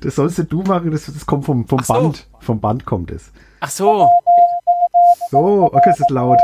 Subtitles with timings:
[0.00, 1.92] Das sollst du machen, das, das kommt vom, vom so.
[1.92, 2.28] Band.
[2.40, 3.32] Vom Band kommt es.
[3.60, 4.08] Ach so.
[5.30, 6.38] So, okay, es ist laut.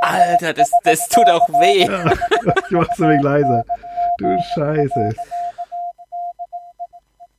[0.00, 1.88] Alter, das, das tut auch weh.
[2.66, 3.64] Ich mach's ein wenig leiser.
[4.18, 5.14] Du Scheiße.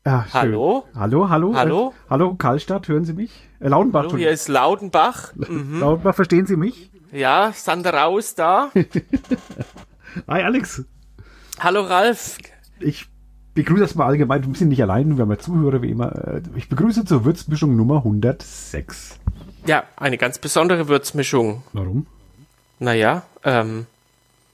[0.06, 0.34] Ja, schön.
[0.34, 0.86] Hallo?
[0.96, 1.56] Hallo, hallo?
[1.56, 1.90] Hallo?
[1.90, 3.32] Äh, hallo, Karlstadt, hören Sie mich?
[3.60, 5.34] Äh, Lautenbach, Hallo, hier ist Laudenbach.
[5.34, 5.80] Entschuldigung.
[5.80, 6.92] Lautenbach, verstehen Sie mich?
[7.12, 8.72] Ja, Sander Raus da.
[10.28, 10.84] Hi, Alex.
[11.60, 12.38] Hallo Ralf.
[12.80, 13.08] Ich
[13.54, 16.16] begrüße erstmal allgemein, wir sind nicht allein, wir haben ja Zuhörer wie immer.
[16.28, 19.18] Äh, Ich begrüße zur Würzmischung Nummer 106.
[19.66, 21.64] Ja, eine ganz besondere Würzmischung.
[21.74, 22.08] Warum?
[22.80, 23.86] Naja, ähm,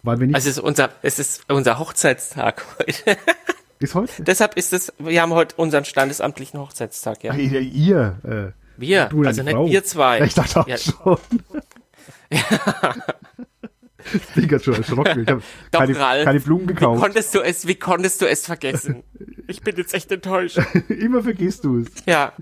[0.04, 0.36] Weil wir nicht.
[0.36, 3.18] also es ist unser, es ist unser Hochzeitstag heute.
[3.80, 4.24] ist heute?
[4.24, 7.32] Deshalb ist es, wir haben heute unseren standesamtlichen Hochzeitstag, ja.
[7.34, 9.68] Ach, ihr, ihr äh, Wir, du also nicht Frau.
[9.70, 10.22] wir zwei.
[10.22, 10.78] Ich dachte auch Ja.
[10.78, 11.18] schon.
[12.30, 12.44] ich
[14.36, 15.24] bin ganz schon erschrocken.
[15.24, 17.02] Ich habe Doch, keine, Ralf, keine Blumen Wie gekauft.
[17.02, 19.04] konntest du es, wie konntest du es vergessen?
[19.50, 20.60] Ich bin jetzt echt enttäuscht.
[20.90, 21.88] Immer vergisst du es.
[22.06, 22.34] Ja.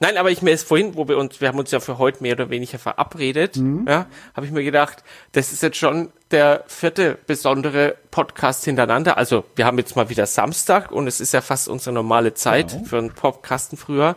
[0.00, 2.22] Nein, aber ich mir ist vorhin, wo wir uns, wir haben uns ja für heute
[2.22, 7.18] mehr oder weniger verabredet, ja, habe ich mir gedacht, das ist jetzt schon der vierte
[7.26, 9.16] besondere Podcast hintereinander.
[9.16, 12.68] Also wir haben jetzt mal wieder Samstag und es ist ja fast unsere normale Zeit
[12.72, 12.84] Genau.
[12.84, 14.14] für einen Podcasten früher.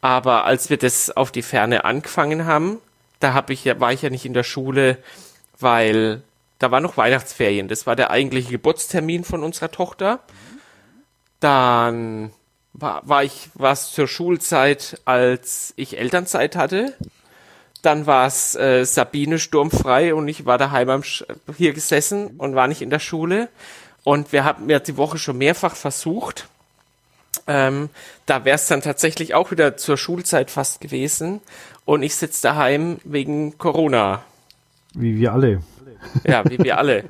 [0.00, 2.78] Aber als wir das auf die Ferne angefangen haben,
[3.18, 4.96] da habe ich ja, war ich ja nicht in der Schule,
[5.60, 6.22] weil
[6.58, 7.68] da war noch Weihnachtsferien.
[7.68, 10.20] Das war der eigentliche Geburtstermin von unserer Tochter.
[11.40, 12.32] Dann
[12.74, 16.94] war, war ich was zur Schulzeit, als ich Elternzeit hatte.
[17.82, 21.24] Dann war es äh, Sabine sturmfrei und ich war daheim am Sch
[21.56, 23.48] hier gesessen und war nicht in der Schule.
[24.04, 26.46] Und wir haben ja die Woche schon mehrfach versucht.
[27.46, 27.88] Ähm,
[28.26, 31.40] da wäre es dann tatsächlich auch wieder zur Schulzeit fast gewesen.
[31.86, 34.22] Und ich sitze daheim wegen Corona.
[34.94, 35.62] Wie wir alle.
[36.24, 37.04] Ja, wie wir alle.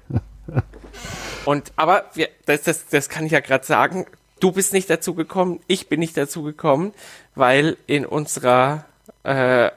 [1.44, 4.06] Und aber wir, das, das, das kann ich ja gerade sagen.
[4.40, 6.92] Du bist nicht dazu gekommen, ich bin nicht dazu gekommen,
[7.34, 8.84] weil in unserer
[9.22, 9.70] äh,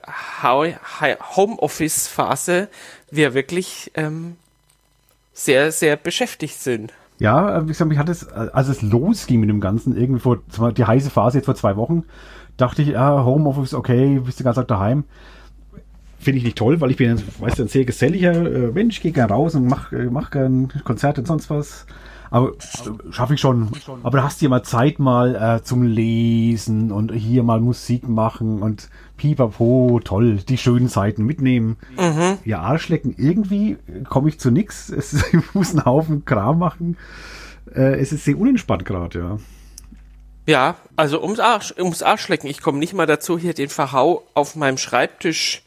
[1.35, 2.69] Homeoffice-Phase
[3.11, 4.37] wir wirklich ähm,
[5.33, 6.93] sehr, sehr beschäftigt sind.
[7.19, 10.21] Ja, äh, wie gesagt, ich hatte es, äh, als es losging mit dem Ganzen, irgendwie
[10.21, 12.03] vor zwar die heiße Phase jetzt vor zwei Wochen,
[12.57, 15.03] dachte ich, ja, Homeoffice, okay, bist den ganzen Tag daheim.
[16.23, 19.01] Finde ich nicht toll, weil ich bin, ein, weißt du, ein sehr geselliger äh, Mensch,
[19.01, 21.85] gehe gern raus und mach, äh, mach gern Konzerte und sonst was.
[22.33, 22.53] Aber
[23.11, 23.69] schaffe ich schon.
[24.01, 28.07] Aber da hast du ja mal Zeit mal äh, zum Lesen und hier mal Musik
[28.07, 31.77] machen und pipapo, toll, die schönen Zeiten mitnehmen.
[32.43, 33.77] Ja, Arschlecken, irgendwie
[34.09, 34.89] komme ich zu nix.
[34.97, 36.97] Es, ich muss einen Haufen Kram machen.
[37.75, 39.37] Äh, es ist sehr unentspannt gerade, ja.
[40.45, 42.49] Ja, also ums, Arsch, ums Arschlecken.
[42.49, 45.61] Ich komme nicht mal dazu, hier den Verhau auf meinem Schreibtisch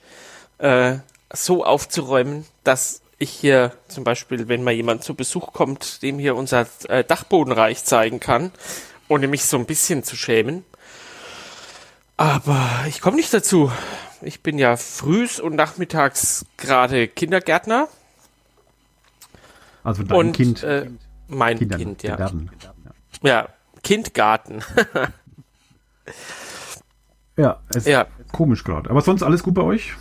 [0.58, 0.96] äh,
[1.32, 6.36] so aufzuräumen, dass ich hier zum Beispiel, wenn mal jemand zu Besuch kommt, dem hier
[6.36, 8.52] unser äh, Dachbodenreich zeigen kann,
[9.08, 10.64] ohne mich so ein bisschen zu schämen.
[12.18, 13.70] Aber ich komme nicht dazu.
[14.22, 17.88] Ich bin ja frühs und nachmittags gerade Kindergärtner
[19.84, 20.62] Also dein und Kind.
[20.62, 20.88] äh,
[21.28, 22.16] mein Kindern, Kind, ja.
[22.16, 22.50] Kindergarten.
[23.22, 23.48] Ja,
[23.82, 24.62] Kindgarten.
[27.36, 28.06] Ja, es ist Ja.
[28.32, 28.88] komisch gerade.
[28.90, 29.94] Aber sonst alles gut bei euch?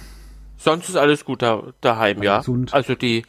[0.65, 2.39] Sonst ist alles gut da, daheim, ja.
[2.39, 2.73] gesund.
[2.73, 3.23] Also die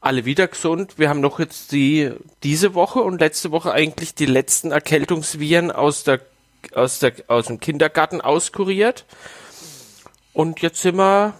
[0.00, 0.98] alle wieder gesund.
[0.98, 2.10] Wir haben noch jetzt die
[2.42, 6.20] diese Woche und letzte Woche eigentlich die letzten Erkältungsviren aus der
[6.74, 9.06] aus der aus dem Kindergarten auskuriert.
[10.32, 11.34] Und jetzt sind wir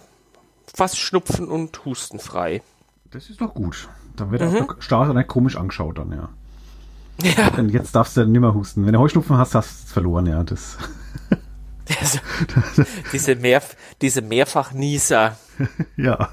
[0.73, 2.61] fast schnupfen und hustenfrei.
[3.11, 3.89] Das ist doch gut.
[4.15, 4.67] Dann wird Mhm.
[4.67, 6.29] der Start nicht komisch angeschaut dann, ja.
[7.23, 8.85] Ja, Denn jetzt darfst du nimmer husten.
[8.85, 10.43] Wenn du Heuschnupfen hast, hast du es verloren, ja.
[10.45, 10.77] Das,
[11.99, 12.19] also,
[13.11, 13.61] diese mehr
[14.01, 15.37] diese Mehrfachnieser.
[15.97, 16.29] ja.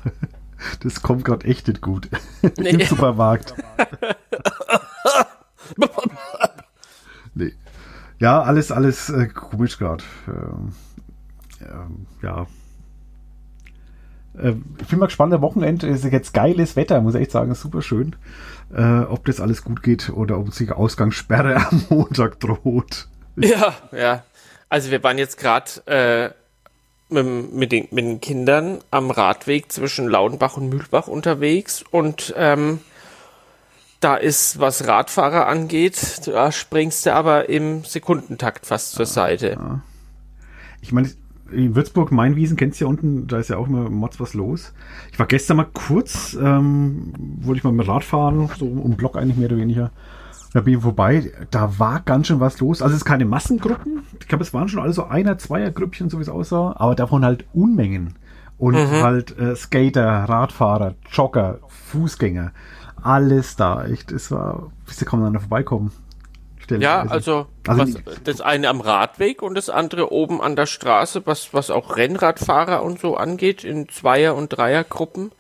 [0.83, 2.09] Das kommt gerade echt nicht gut.
[2.59, 2.71] Nee.
[2.71, 3.55] Im Supermarkt.
[7.35, 7.53] nee.
[8.19, 10.05] Ja, alles, alles äh, komisch gerade.
[10.29, 10.73] Ähm,
[11.61, 12.47] ähm, ja.
[14.37, 17.51] Äh, ich bin mal gespannt, am Wochenende ist jetzt geiles Wetter, muss ich echt sagen,
[17.51, 18.17] ist super schön.
[18.73, 23.09] Äh, ob das alles gut geht oder ob sich Ausgangssperre am Montag droht.
[23.37, 24.23] Ja, ja.
[24.69, 26.31] Also wir waren jetzt gerade äh,
[27.09, 32.81] mit, mit, den, mit den Kindern am Radweg zwischen Laudenbach und Mühlbach unterwegs und ähm,
[34.01, 39.81] da ist, was Radfahrer angeht, da springst du aber im Sekundentakt fast zur Seite.
[40.81, 41.11] Ich meine,
[41.51, 44.73] in Würzburg, Mainwiesen, kennst du ja unten, da ist ja auch immer Mods was los.
[45.11, 49.17] Ich war gestern mal kurz, ähm, wollte ich mal mit Rad fahren, so um Block
[49.17, 49.91] eigentlich mehr oder weniger.
[50.55, 52.81] Da bin ich vorbei, da war ganz schön was los.
[52.81, 54.05] Also es ist keine Massengruppen.
[54.19, 56.95] Ich glaube, es waren schon alle so einer, zweier Grüppchen, so wie es aussah, aber
[56.95, 58.15] davon halt Unmengen.
[58.57, 62.53] Und halt äh, Skater, Radfahrer, Jogger, Fußgänger,
[63.01, 63.85] alles da.
[63.85, 65.93] Echt, es war, da kann man dann vorbeikommen.
[66.71, 71.23] Ja, also, Also was, das eine am Radweg und das andere oben an der Straße,
[71.25, 75.31] was, was auch Rennradfahrer und so angeht, in Zweier- und Dreiergruppen.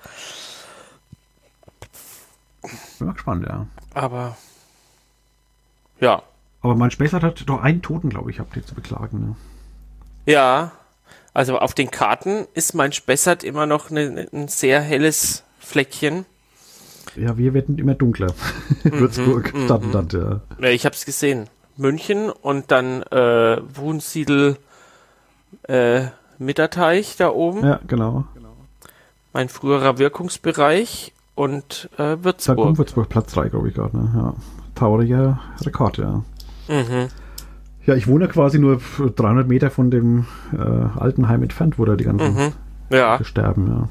[2.98, 3.66] Bin mal gespannt, ja.
[3.94, 4.36] Aber
[6.00, 6.22] ja,
[6.60, 9.20] Aber mein Spessart hat doch einen Toten, glaube ich, habt ihr zu beklagen.
[10.26, 10.32] Ne?
[10.32, 10.72] ja.
[11.34, 16.24] Also auf den Karten ist mein Spessart immer noch ne, ein sehr helles Fleckchen.
[17.14, 18.34] Ja, wir werden immer dunkler.
[18.82, 20.40] Würzburg, Stadtland, ja.
[20.58, 21.48] Ja, ich habe es gesehen.
[21.76, 24.56] München und dann äh, Wunsiedel
[25.68, 26.06] äh,
[26.38, 28.24] Mitterteich da oben, Ja, genau.
[29.32, 32.16] mein früherer Wirkungsbereich und äh.
[32.20, 32.78] Würzburg.
[32.78, 33.96] Würzburg, Platz 3, glaube ich gerade.
[33.96, 34.10] Ne?
[34.16, 34.34] Ja.
[34.78, 36.22] Trauriger Rekord, ja.
[36.68, 37.08] Mhm.
[37.86, 38.80] Ja, ich wohne quasi nur
[39.16, 40.58] 300 Meter von dem äh,
[40.98, 42.52] Altenheim entfernt, wo da die ganzen Mhm.
[42.90, 43.88] Ja, sterben, ja.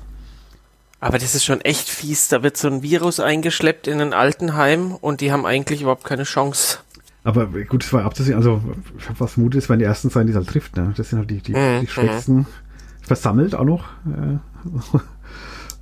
[0.99, 2.29] aber das ist schon echt fies.
[2.29, 6.23] Da wird so ein Virus eingeschleppt in ein Altenheim und die haben eigentlich überhaupt keine
[6.23, 6.79] Chance.
[7.23, 8.61] Aber gut, es war abzusehen, also
[8.97, 10.77] ich habe was vermutet, es werden die ersten sein, die es halt trifft.
[10.77, 10.93] Ne?
[10.95, 12.47] Das sind halt die, die, Mhm, die Schwächsten.
[13.01, 13.83] Versammelt auch noch.
[14.05, 14.39] Äh,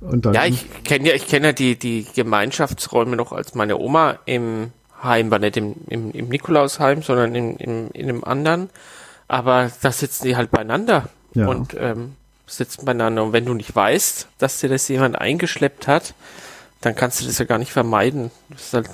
[0.00, 3.78] und dann, Ja, ich kenne ja, ich kenne ja die, die Gemeinschaftsräume noch, als meine
[3.78, 8.70] Oma im Heim war, nicht im, im, im Nikolausheim, sondern im, im, in einem anderen.
[9.28, 11.48] Aber da sitzen die halt beieinander Ja.
[11.48, 12.14] und ähm,
[12.46, 13.24] sitzen beieinander.
[13.24, 16.14] Und wenn du nicht weißt, dass dir das jemand eingeschleppt hat,
[16.80, 18.30] dann kannst du das ja gar nicht vermeiden.
[18.50, 18.90] Das ist halt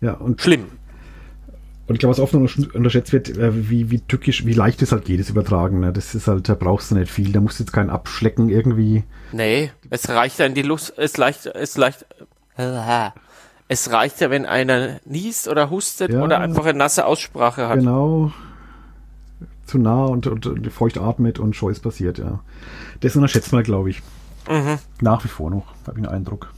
[0.00, 0.66] ja, und, schlimm.
[1.86, 4.92] und ich glaube, was oft noch unterschätzt wird, äh, wie, wie tückisch, wie leicht es
[4.92, 5.80] halt das Übertragen.
[5.80, 5.92] Ne?
[5.92, 7.32] Das ist halt, da brauchst du nicht viel.
[7.32, 9.04] Da musst du jetzt keinen Abschlecken irgendwie.
[9.32, 12.06] Nee, es reicht dann die Lust, es leicht, es leicht,
[13.68, 16.22] es reicht ja, wenn einer niest oder hustet Ja.
[16.22, 17.78] oder einfach eine nasse Aussprache hat.
[17.80, 18.32] Genau.
[19.66, 22.40] Zu nah und, und, und feucht atmet und Scheuß passiert, ja.
[23.00, 24.02] Das unterschätzt man, glaube ich.
[24.48, 24.78] Mhm.
[25.00, 26.52] Nach wie vor noch, habe ich den Eindruck.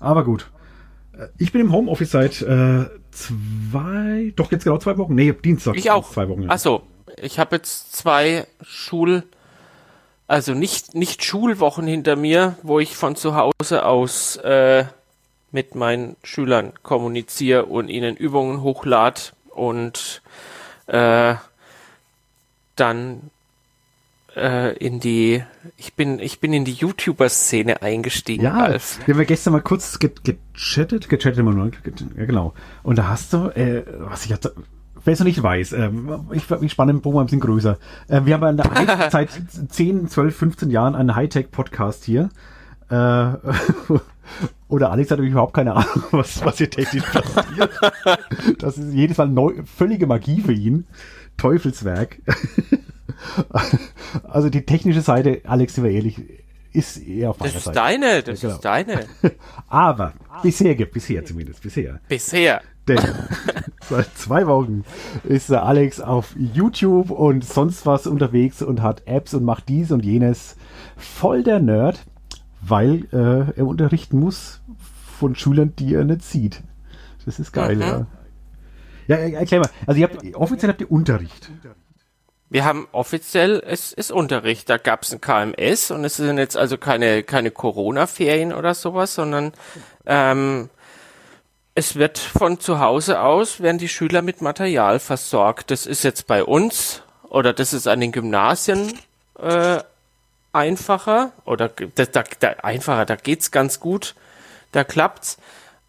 [0.00, 0.50] Aber gut.
[1.16, 5.14] Äh, Ich bin im Homeoffice seit äh, zwei, doch jetzt genau zwei Wochen.
[5.14, 5.76] Nee, Dienstag.
[5.76, 6.10] Ich auch.
[6.10, 6.42] Zwei Wochen.
[6.42, 6.48] Ja.
[6.52, 6.82] Ach so,
[7.16, 9.22] ich habe jetzt zwei Schul,
[10.26, 14.84] also nicht nicht Schulwochen hinter mir, wo ich von zu Hause aus äh,
[15.52, 20.22] mit meinen Schülern kommuniziere und ihnen Übungen hochlad und
[20.86, 21.34] äh,
[22.76, 23.30] dann
[24.36, 25.42] äh, in die
[25.76, 28.98] ich bin ich bin in die YouTuber-Szene eingestiegen, Ja, Ralf.
[29.06, 31.70] wir haben ja gestern mal kurz ge gechattet, gechattet immer nur,
[32.16, 32.54] ja genau.
[32.82, 34.54] Und da hast du, äh, was ich hatte,
[35.04, 37.78] wer es noch nicht weiß, ähm, ich, ich spanne den Bogen ein bisschen größer.
[38.08, 39.30] Äh, wir haben eine, seit
[39.70, 42.28] 10, 12, 15 Jahren einen Hightech-Podcast hier.
[42.90, 43.32] Äh,
[44.68, 47.70] oder Alex hat überhaupt keine Ahnung, was, was hier technisch passiert.
[48.58, 50.86] Das ist jedes Mal neu, völlige Magie für ihn.
[51.36, 52.18] Teufelswerk.
[54.22, 56.20] Also die technische Seite, Alex, sind wir ehrlich,
[56.72, 57.76] ist eher auf Das meiner ist Seite.
[57.78, 58.54] deine, das Ja, genau.
[58.54, 59.06] ist deine.
[59.68, 60.12] Aber
[60.42, 62.00] bisher, bisher zumindest, bisher.
[62.08, 62.60] Bisher.
[62.86, 63.00] Denn
[63.88, 64.84] seit zwei Wochen
[65.24, 69.90] ist der Alex auf YouTube und sonst was unterwegs und hat Apps und macht dies
[69.90, 70.56] und jenes.
[70.96, 71.98] Voll der Nerd,
[72.60, 74.60] weil äh, er unterrichten muss
[75.18, 76.62] von Schülern, die er nicht sieht.
[77.24, 77.82] Das ist geil, Mhm.
[77.82, 78.06] ja.
[79.08, 79.70] Ja, erklär mal.
[79.86, 81.50] Also ihr habt, offiziell habt ihr Unterricht.
[82.50, 86.56] Wir haben offiziell, es ist Unterricht, da gab es ein KMS und es sind jetzt
[86.56, 89.52] also keine, keine Corona-Ferien oder sowas, sondern
[90.06, 90.68] ähm,
[91.74, 95.70] es wird von zu Hause aus, werden die Schüler mit Material versorgt.
[95.70, 98.92] Das ist jetzt bei uns oder das ist an den Gymnasien
[99.38, 99.78] äh,
[100.52, 104.14] einfacher oder da, da, da, einfacher, da geht's ganz gut,
[104.72, 105.38] da klappt's.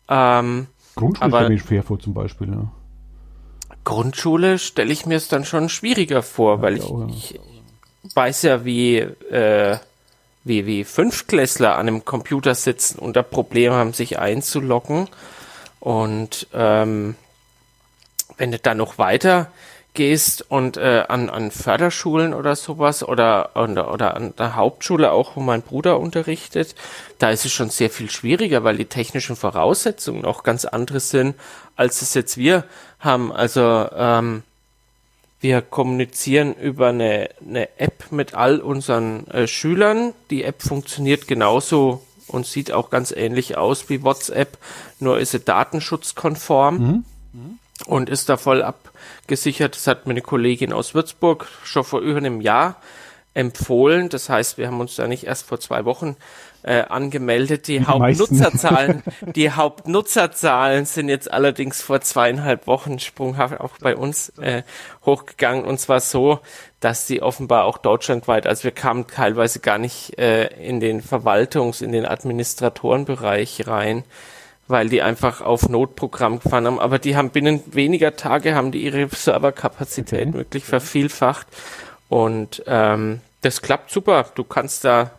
[0.08, 2.50] Ähm, Grundschule stelle ich mir schwer vor zum Beispiel.
[2.50, 2.72] Ja.
[3.84, 7.08] Grundschule stelle ich mir es dann schon schwieriger vor, weil ich, auch, ja.
[7.10, 7.40] ich
[8.14, 9.78] weiß ja, wie, äh,
[10.44, 15.08] wie, wie Fünftklässler an einem Computer sitzen und da Probleme haben, sich einzuloggen.
[15.80, 17.16] Und ähm,
[18.38, 19.52] wenn du dann noch weiter
[20.00, 25.36] gehst und äh, an, an Förderschulen oder sowas oder, oder, oder an der Hauptschule auch,
[25.36, 26.74] wo mein Bruder unterrichtet,
[27.18, 31.36] da ist es schon sehr viel schwieriger, weil die technischen Voraussetzungen auch ganz andere sind,
[31.76, 32.64] als es jetzt wir
[33.02, 33.34] haben.
[33.34, 34.44] Also ähm,
[35.42, 40.14] wir kommunizieren über eine, eine App mit all unseren äh, Schülern.
[40.30, 44.60] Die App funktioniert genauso und sieht auch ganz ähnlich aus wie WhatsApp,
[45.02, 47.04] nur ist sie datenschutzkonform
[47.86, 49.76] und ist da voll abgesichert.
[49.76, 52.76] Das hat mir eine Kollegin aus Würzburg schon vor über einem Jahr
[53.34, 54.10] empfohlen.
[54.10, 56.18] Das heißt, wir haben uns da nicht erst vor zwei Wochen
[56.64, 57.68] äh, angemeldet.
[57.68, 57.86] Die, die.
[57.86, 59.04] Hauptnutzerzahlen,
[59.36, 64.64] die Hauptnutzerzahlen sind jetzt allerdings vor zweieinhalb Wochen sprunghaft auch bei uns äh,
[65.06, 66.40] hochgegangen und zwar so,
[66.80, 71.82] dass sie offenbar auch deutschlandweit, also wir kamen teilweise gar nicht äh, in den Verwaltungs-,
[71.84, 74.04] in den Administratorenbereich rein,
[74.70, 76.80] weil die einfach auf Notprogramm gefahren haben.
[76.80, 80.34] Aber die haben binnen weniger Tage haben die ihre Serverkapazität Okay.
[80.38, 81.48] wirklich vervielfacht.
[82.08, 84.28] Und ähm, das klappt super.
[84.36, 85.12] Du kannst da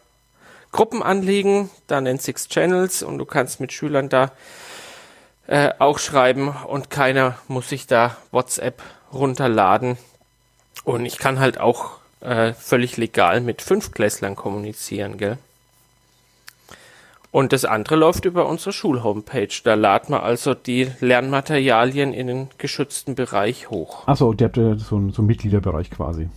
[0.73, 4.31] Gruppen anlegen, da nennt sich's Channels und du kannst mit Schülern da
[5.49, 8.81] äh, auch schreiben und keiner muss sich da WhatsApp
[9.13, 9.99] runterladen.
[10.85, 15.39] Und ich kann halt auch äh, völlig legal mit Fünftklässlern kommunizieren, gell?
[17.33, 19.61] Und das andere läuft über unsere Schulhomepage.
[19.63, 24.09] Da laden wir also die Lernmaterialien in den geschützten Bereich hoch.
[24.09, 26.29] Achso, der habt ja so einen, so einen Mitgliederbereich quasi.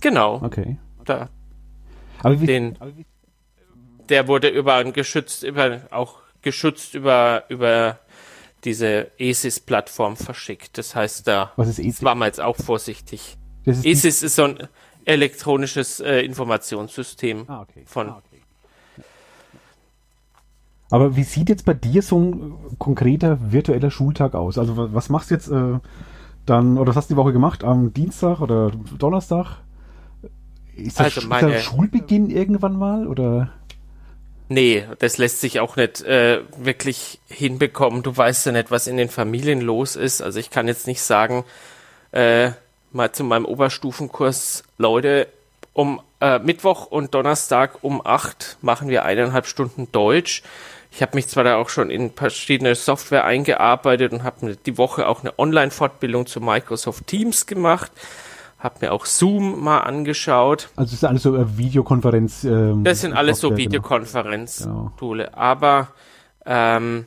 [0.00, 0.40] Genau.
[0.42, 0.78] Okay.
[1.04, 1.28] Da,
[2.22, 2.76] Aber wie, den,
[4.08, 7.98] der wurde über ein geschützt, über, auch geschützt über, über
[8.64, 10.76] diese ESIS-Plattform verschickt.
[10.76, 12.02] Das heißt, da was ist ESIS?
[12.02, 13.36] waren wir jetzt auch vorsichtig.
[13.64, 14.68] Ist ESIS ist so ein
[15.04, 17.84] elektronisches äh, Informationssystem Ah, okay.
[17.86, 18.29] von Ah, okay.
[20.90, 24.58] Aber wie sieht jetzt bei dir so ein äh, konkreter virtueller Schultag aus?
[24.58, 25.78] Also wa- was machst du jetzt äh,
[26.46, 27.62] dann, oder was hast du die Woche gemacht?
[27.64, 29.58] Am Dienstag oder Donnerstag?
[30.76, 33.06] Ist das, Also ist meine- der Schulbeginn irgendwann mal?
[33.06, 33.50] Oder?
[34.48, 38.02] Nee, das lässt sich auch nicht äh, wirklich hinbekommen.
[38.02, 40.22] Du weißt ja nicht, was in den Familien los ist.
[40.22, 41.44] Also ich kann jetzt nicht sagen,
[42.10, 42.50] äh,
[42.92, 45.28] mal zu meinem Oberstufenkurs, Leute,
[45.72, 50.42] um äh, Mittwoch und Donnerstag um acht machen wir eineinhalb Stunden Deutsch.
[50.92, 55.06] Ich habe mich zwar da auch schon in verschiedene Software eingearbeitet und habe die Woche
[55.06, 57.92] auch eine Online-Fortbildung zu Microsoft Teams gemacht,
[58.58, 60.68] habe mir auch Zoom mal angeschaut.
[60.76, 62.44] Also das ist alles so äh, Videokonferenz.
[62.44, 63.68] Ähm, Das sind alles so Software, genau.
[63.68, 65.34] Videokonferenz-Toole.
[65.36, 65.88] Aber
[66.44, 67.06] ähm,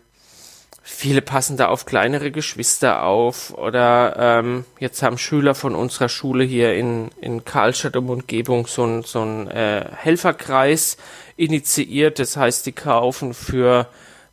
[0.81, 3.53] viele passen da auf kleinere Geschwister auf.
[3.55, 8.85] Oder ähm, jetzt haben Schüler von unserer Schule hier in, in Karlstadt und Umgebung so
[8.85, 10.97] ein, so ein äh, Helferkreis
[11.37, 12.19] initiiert.
[12.19, 13.87] Das heißt, die kaufen für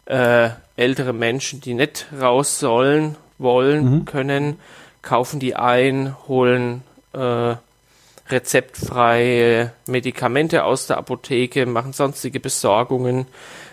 [0.07, 4.59] äh, ältere Menschen, die nicht raus sollen, wollen, können,
[5.03, 7.55] kaufen die ein, holen äh,
[8.29, 13.27] rezeptfreie Medikamente aus der Apotheke, machen sonstige Besorgungen.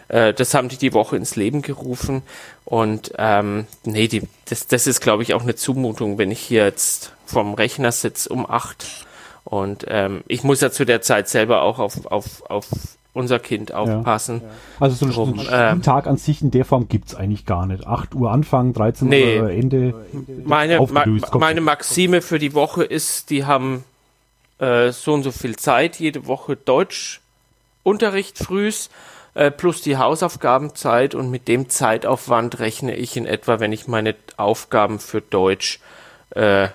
[0.07, 2.23] Äh, das haben die die Woche ins Leben gerufen.
[2.65, 6.65] Und ähm, nee, die, das, das ist, glaube ich, auch eine Zumutung, wenn ich hier
[6.65, 9.05] jetzt vom Rechner sitze um acht.
[9.43, 12.67] Und ähm, ich muss ja zu der Zeit selber auch auf, auf, auf
[13.17, 14.41] unser Kind aufpassen.
[14.79, 17.85] Also so, so einen ähm, Tag an sich in der Form gibt's eigentlich gar nicht.
[17.85, 19.39] 8 Uhr Anfang, 13 Nee.
[19.39, 19.93] Uhr Ende.
[20.45, 23.83] Meine, ma, Aufgelöst, meine Maxime für die Woche ist, die haben
[24.59, 28.89] äh, so und so viel Zeit, jede Woche Deutschunterricht frühs,
[29.33, 34.15] äh, plus die Hausaufgabenzeit und mit dem Zeitaufwand rechne ich in etwa, wenn ich meine
[34.37, 35.79] Aufgaben für Deutsch
[36.31, 36.69] äh,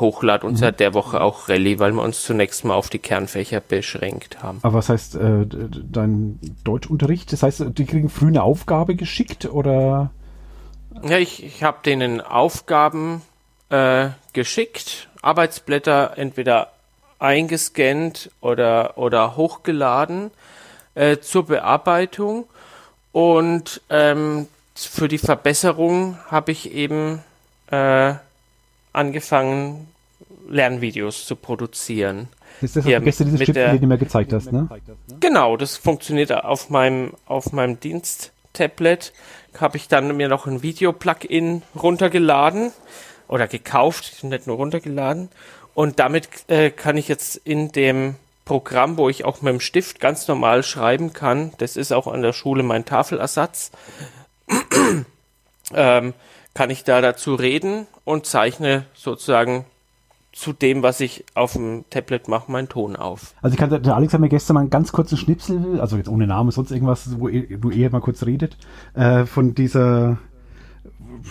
[0.00, 3.60] hochlade und seit der Woche auch Rallye, weil wir uns zunächst mal auf die Kernfächer
[3.60, 4.58] beschränkt haben.
[4.62, 7.32] Aber was heißt äh, dein Deutschunterricht?
[7.32, 10.10] Das heißt, die kriegen früh eine Aufgabe geschickt oder?
[11.02, 13.22] Ja, ich, ich habe denen Aufgaben
[13.70, 16.70] äh, geschickt, Arbeitsblätter entweder
[17.18, 20.30] eingescannt oder, oder hochgeladen
[20.94, 22.46] äh, zur Bearbeitung.
[23.12, 27.22] Und ähm, für die Verbesserung habe ich eben
[27.70, 28.14] äh,
[28.94, 29.88] angefangen,
[30.48, 32.28] Lernvideos zu produzieren.
[32.60, 34.68] Ist das, was du gestern dieses Stück, der- den du mir gezeigt hast, ne?
[35.20, 39.12] Genau, das funktioniert auf meinem, auf meinem Dienst-Tablet.
[39.58, 42.72] Habe ich dann mir noch ein Video-Plugin runtergeladen
[43.28, 45.28] oder gekauft, nicht nur runtergeladen.
[45.74, 50.00] Und damit äh, kann ich jetzt in dem Programm, wo ich auch mit dem Stift
[50.00, 53.70] ganz normal schreiben kann, das ist auch an der Schule mein Tafelersatz,
[55.74, 56.14] ähm,
[56.54, 59.64] kann ich da dazu reden und zeichne sozusagen
[60.32, 63.34] zu dem, was ich auf dem Tablet mache, meinen Ton auf.
[63.42, 66.08] Also ich kann, der Alex hat mir gestern mal einen ganz kurzen Schnipsel, also jetzt
[66.08, 68.56] ohne Name, sonst irgendwas, wo ihr- du eher mal kurz redet,
[68.94, 70.18] äh, von dieser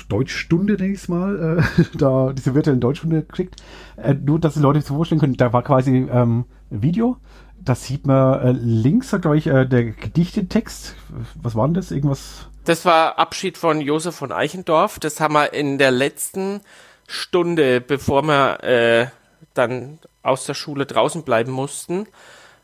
[0.09, 3.61] Deutschstunde, denke ich mal, äh, da diese virtuellen Deutschstunde gekriegt.
[3.97, 7.17] Äh, nur, dass die Leute sich vorstellen können, da war quasi ähm, Video,
[7.63, 10.95] da sieht man äh, links, glaube ich, äh, der Gedichtetext.
[11.35, 11.91] Was war denn das?
[11.91, 12.47] Irgendwas?
[12.65, 14.99] Das war Abschied von Josef von Eichendorff.
[14.99, 16.61] Das haben wir in der letzten
[17.07, 19.07] Stunde, bevor wir äh,
[19.53, 22.07] dann aus der Schule draußen bleiben mussten,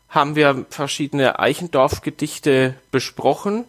[0.08, 3.64] haben wir verschiedene Eichendorff-Gedichte besprochen.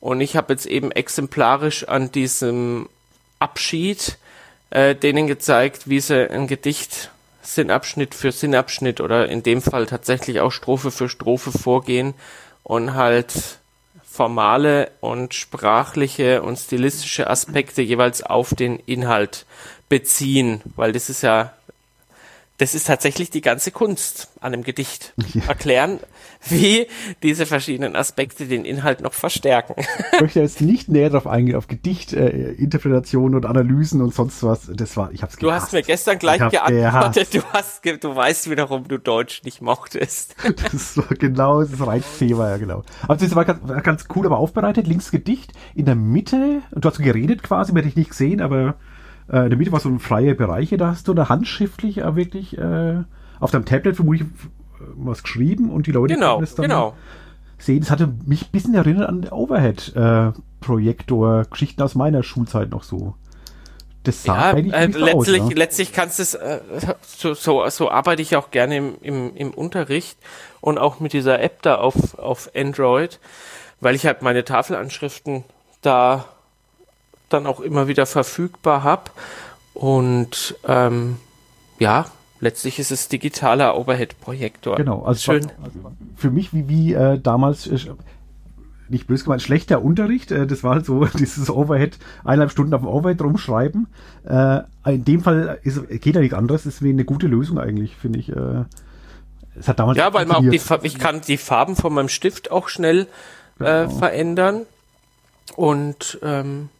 [0.00, 2.88] Und ich habe jetzt eben exemplarisch an diesem
[3.38, 4.18] Abschied
[4.70, 7.10] äh, denen gezeigt, wie sie ein Gedicht
[7.46, 12.14] Sinnabschnitt für Sinnabschnitt oder in dem Fall tatsächlich auch Strophe für Strophe vorgehen
[12.62, 13.58] und halt
[14.04, 19.44] formale und sprachliche und stilistische Aspekte jeweils auf den Inhalt
[19.88, 21.52] beziehen, weil das ist ja
[22.58, 25.12] das ist tatsächlich die ganze Kunst an einem Gedicht.
[25.48, 25.98] Erklären,
[26.48, 26.86] wie
[27.22, 29.74] diese verschiedenen Aspekte den Inhalt noch verstärken.
[30.12, 32.54] Ich möchte jetzt nicht näher darauf eingehen, auf Gedicht, äh,
[33.14, 34.70] und Analysen und sonst was.
[34.72, 35.42] Das war, ich hab's gehasst.
[35.42, 40.36] Du hast mir gestern gleich geantwortet, du hast, du weißt wiederum, du Deutsch nicht mochtest.
[40.72, 42.82] Das war genau das Reizthema, ja genau.
[43.02, 44.86] Aber das war ganz, ganz cool, aber aufbereitet.
[44.86, 48.40] Links Gedicht, in der Mitte, und du hast geredet quasi, man hätte ich nicht gesehen,
[48.40, 48.76] aber
[49.30, 52.16] äh, in der Mitte war so ein freier Bereich, da hast du da handschriftlich äh,
[52.16, 53.02] wirklich äh,
[53.40, 54.28] auf deinem Tablet vermutlich
[54.96, 56.94] was geschrieben und die Leute genau, das dann genau.
[57.58, 57.80] sehen.
[57.80, 63.14] Das hatte mich ein bisschen erinnert an Overhead-Projektor, äh, Geschichten aus meiner Schulzeit noch so.
[64.02, 65.54] Das sah ja, äh, letztlich, aus, ne?
[65.54, 66.60] letztlich kannst du es, äh,
[67.02, 70.18] so, so, so arbeite ich auch gerne im, im, im Unterricht
[70.60, 73.18] und auch mit dieser App da auf, auf Android,
[73.80, 75.44] weil ich halt meine Tafelanschriften
[75.80, 76.26] da
[77.28, 79.10] dann auch immer wieder verfügbar habe.
[79.74, 81.16] Und ähm,
[81.78, 82.06] ja,
[82.40, 84.76] letztlich ist es digitaler Overhead-Projektor.
[84.76, 85.46] Genau, also Schön.
[85.82, 87.78] War, für mich wie, wie äh, damals, äh,
[88.88, 90.30] nicht böse gemeint, schlechter Unterricht.
[90.30, 93.88] Äh, das war halt so dieses Overhead, eineinhalb Stunden auf dem Overhead rumschreiben.
[94.24, 97.96] Äh, in dem Fall ist, geht ja nichts anderes, ist wie eine gute Lösung eigentlich,
[97.96, 98.30] finde ich.
[98.30, 98.64] Äh,
[99.58, 102.50] es hat damals ja, weil man auch die, ich kann die Farben von meinem Stift
[102.50, 103.06] auch schnell
[103.58, 103.88] genau.
[103.88, 104.62] verändern.
[105.56, 106.70] Und ähm,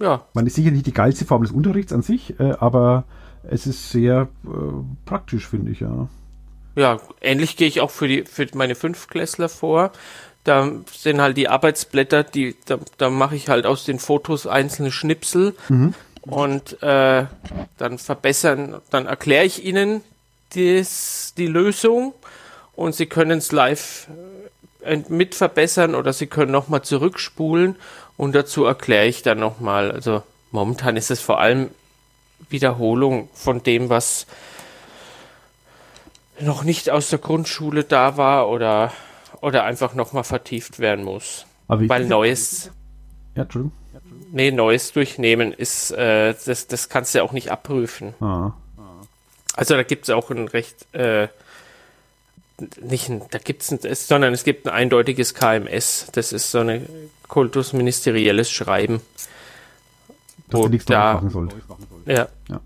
[0.00, 0.24] ja.
[0.34, 3.04] Man ist sicher nicht die geilste Form des Unterrichts an sich, äh, aber
[3.48, 4.48] es ist sehr äh,
[5.04, 6.08] praktisch, finde ich, ja.
[6.76, 9.92] Ja, ähnlich gehe ich auch für die für meine Fünfklässler vor.
[10.44, 14.90] Da sind halt die Arbeitsblätter, die da, da mache ich halt aus den Fotos einzelne
[14.90, 15.94] Schnipsel mhm.
[16.22, 17.26] und äh,
[17.76, 20.00] dann verbessern, dann erkläre ich ihnen
[20.54, 22.14] dies, die Lösung
[22.72, 24.08] und sie können es live
[24.82, 27.76] äh, mit verbessern oder sie können nochmal zurückspulen
[28.20, 31.70] und dazu erkläre ich dann nochmal, also momentan ist es vor allem
[32.50, 34.26] Wiederholung von dem, was
[36.38, 38.92] noch nicht aus der Grundschule da war oder,
[39.40, 41.46] oder einfach nochmal vertieft werden muss.
[41.66, 42.70] Weil Neues.
[43.36, 43.72] Ja, Entschuldigung.
[44.32, 48.12] Nee, Neues durchnehmen ist, äh, das, das kannst du ja auch nicht abprüfen.
[48.20, 48.52] Ah.
[49.54, 51.28] Also da gibt es auch ein recht, äh,
[52.82, 56.08] nicht ein, da gibt es, sondern es gibt ein eindeutiges KMS.
[56.12, 56.82] Das ist so eine
[57.28, 59.00] kultusministerielles Schreiben.
[60.48, 61.56] Dass du nichts da, machen sollst.
[62.06, 62.28] Ja.
[62.48, 62.60] ja.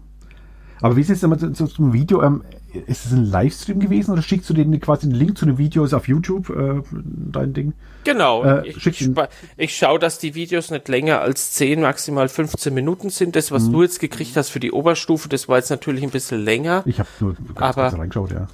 [0.80, 2.22] Aber wie ist es denn zu, zu, zum Video?
[2.22, 2.42] Ähm,
[2.74, 5.94] ist es ein Livestream gewesen oder schickst du denen quasi einen Link zu den Videos
[5.94, 7.72] auf YouTube, äh, dein Ding?
[8.04, 8.44] Genau.
[8.44, 9.10] Äh, ich, ich,
[9.56, 13.36] ich schaue, dass die Videos nicht länger als 10, maximal 15 Minuten sind.
[13.36, 13.72] Das, was mhm.
[13.72, 16.82] du jetzt gekriegt hast für die Oberstufe, das war jetzt natürlich ein bisschen länger.
[16.86, 18.46] Ich habe nur ganz aber, reingeschaut, ja.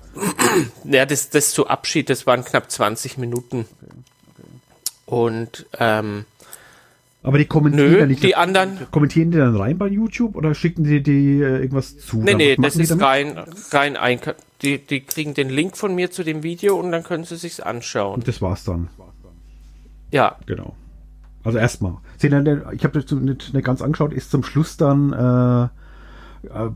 [0.85, 3.66] ja, das, das zu Abschied, das waren knapp 20 Minuten.
[3.83, 4.46] Okay.
[5.06, 6.24] Und ähm,
[7.22, 8.22] aber die kommentieren Nö, nicht.
[8.22, 8.78] Die anderen.
[8.90, 12.22] Kommentieren die dann rein bei YouTube oder schicken die, die äh, irgendwas zu?
[12.22, 13.38] Nee, nee, das ist rein,
[13.72, 14.20] rein ein,
[14.62, 17.61] die, die kriegen den Link von mir zu dem Video und dann können sie sich's
[17.61, 18.14] anschauen.
[18.14, 18.88] Und das war's dann.
[20.11, 20.37] Ja.
[20.46, 20.74] Genau.
[21.44, 21.98] Also erstmal.
[22.22, 25.64] Ich habe das nicht, nicht ganz angeschaut, ist zum Schluss dann, äh,
[26.48, 26.70] äh,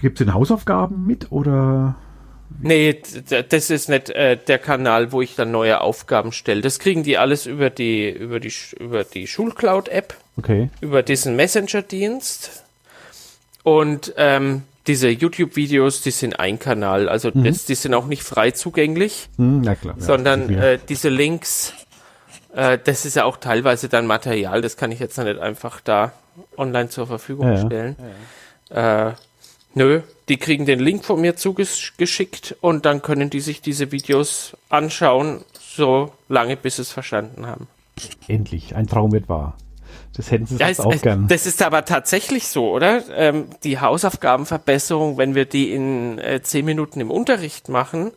[0.00, 1.96] gibt es den Hausaufgaben mit oder?
[2.62, 3.00] Nee,
[3.48, 6.60] das ist nicht äh, der Kanal, wo ich dann neue Aufgaben stelle.
[6.60, 10.14] Das kriegen die alles über die, über die, über die Schulcloud-App.
[10.36, 10.68] Okay.
[10.80, 12.64] Über diesen Messenger-Dienst.
[13.62, 17.08] Und ähm, diese YouTube-Videos, die sind ein Kanal.
[17.08, 17.44] Also mhm.
[17.44, 19.28] das, die sind auch nicht frei zugänglich.
[19.36, 19.94] Mhm, na klar.
[19.98, 21.72] Sondern ja, äh, diese Links,
[22.54, 26.12] äh, das ist ja auch teilweise dann Material, das kann ich jetzt nicht einfach da
[26.56, 27.96] online zur Verfügung ja, stellen.
[28.70, 29.08] Ja.
[29.08, 29.14] Äh,
[29.74, 34.56] Nö, die kriegen den Link von mir zugeschickt und dann können die sich diese Videos
[34.68, 37.66] anschauen, so lange bis sie es verstanden haben.
[38.28, 39.56] Endlich, ein Traum wird wahr.
[40.16, 41.26] Das hätten sie ja, auch gern.
[41.26, 43.02] Das ist aber tatsächlich so, oder?
[43.14, 48.12] Ähm, die Hausaufgabenverbesserung, wenn wir die in äh, 10 Minuten im Unterricht machen,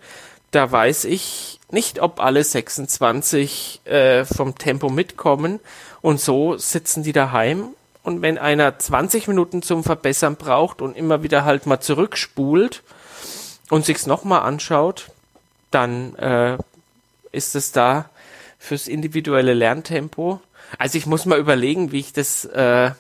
[0.52, 5.60] da weiß ich nicht, ob alle 26 äh, vom Tempo mitkommen
[6.02, 7.70] und so sitzen die daheim
[8.04, 12.84] und wenn einer 20 Minuten zum Verbessern braucht und immer wieder halt mal zurückspult
[13.70, 15.10] und sich's nochmal anschaut,
[15.72, 16.58] dann äh,
[17.32, 18.10] ist es da
[18.60, 20.42] fürs individuelle Lerntempo.
[20.78, 22.92] Also ich muss mal überlegen, wie ich das, äh,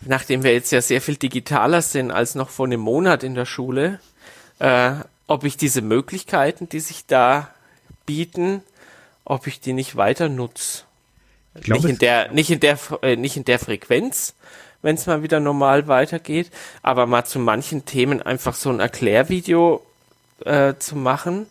[0.00, 3.46] nachdem wir jetzt ja sehr viel digitaler sind als noch vor einem Monat in der
[3.46, 4.00] Schule,
[4.58, 4.92] äh,
[5.28, 7.54] ob ich diese Möglichkeiten, die sich da
[8.04, 8.62] bieten,
[9.24, 10.82] ob ich die nicht weiter nutze.
[11.54, 14.34] Glaub, nicht in der, nicht in der, äh, nicht in der Frequenz,
[14.82, 16.50] wenn es mal wieder normal weitergeht,
[16.82, 19.82] aber mal zu manchen Themen einfach so ein Erklärvideo
[20.44, 21.46] äh, zu machen,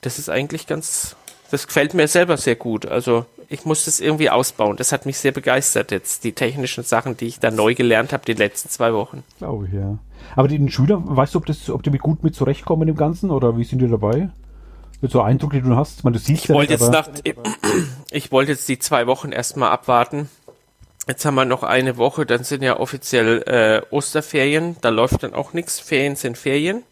[0.00, 1.16] das ist eigentlich ganz,
[1.50, 2.86] das gefällt mir selber sehr gut.
[2.86, 4.76] Also ich muss das irgendwie ausbauen.
[4.76, 8.24] Das hat mich sehr begeistert jetzt, die technischen Sachen, die ich da neu gelernt habe
[8.24, 9.22] die letzten zwei Wochen.
[9.38, 9.98] Glaube ich, ja.
[10.36, 13.30] Aber den Schülern, weißt du, ob, das, ob die mit gut mit zurechtkommen im Ganzen
[13.30, 14.30] oder wie sind die dabei?
[15.00, 15.98] Mit so Eindruck, den du hast?
[15.98, 17.08] Ich meine, du siehst ich ja wollte jetzt nach,
[18.10, 20.30] ich wollte jetzt die zwei Wochen erstmal abwarten.
[21.06, 25.34] Jetzt haben wir noch eine Woche, dann sind ja offiziell äh, Osterferien, da läuft dann
[25.34, 25.78] auch nichts.
[25.78, 26.82] Ferien sind Ferien.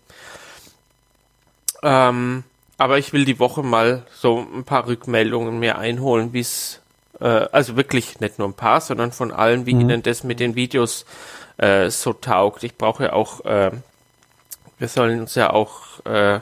[1.82, 2.44] Ähm,
[2.76, 6.80] aber ich will die Woche mal so ein paar Rückmeldungen mehr einholen, wie es,
[7.20, 9.80] äh, also wirklich nicht nur ein paar, sondern von allen, wie mhm.
[9.82, 11.06] ihnen das mit den Videos
[11.56, 12.64] äh, so taugt.
[12.64, 13.70] Ich brauche ja auch, äh,
[14.78, 16.40] wir sollen uns ja auch äh,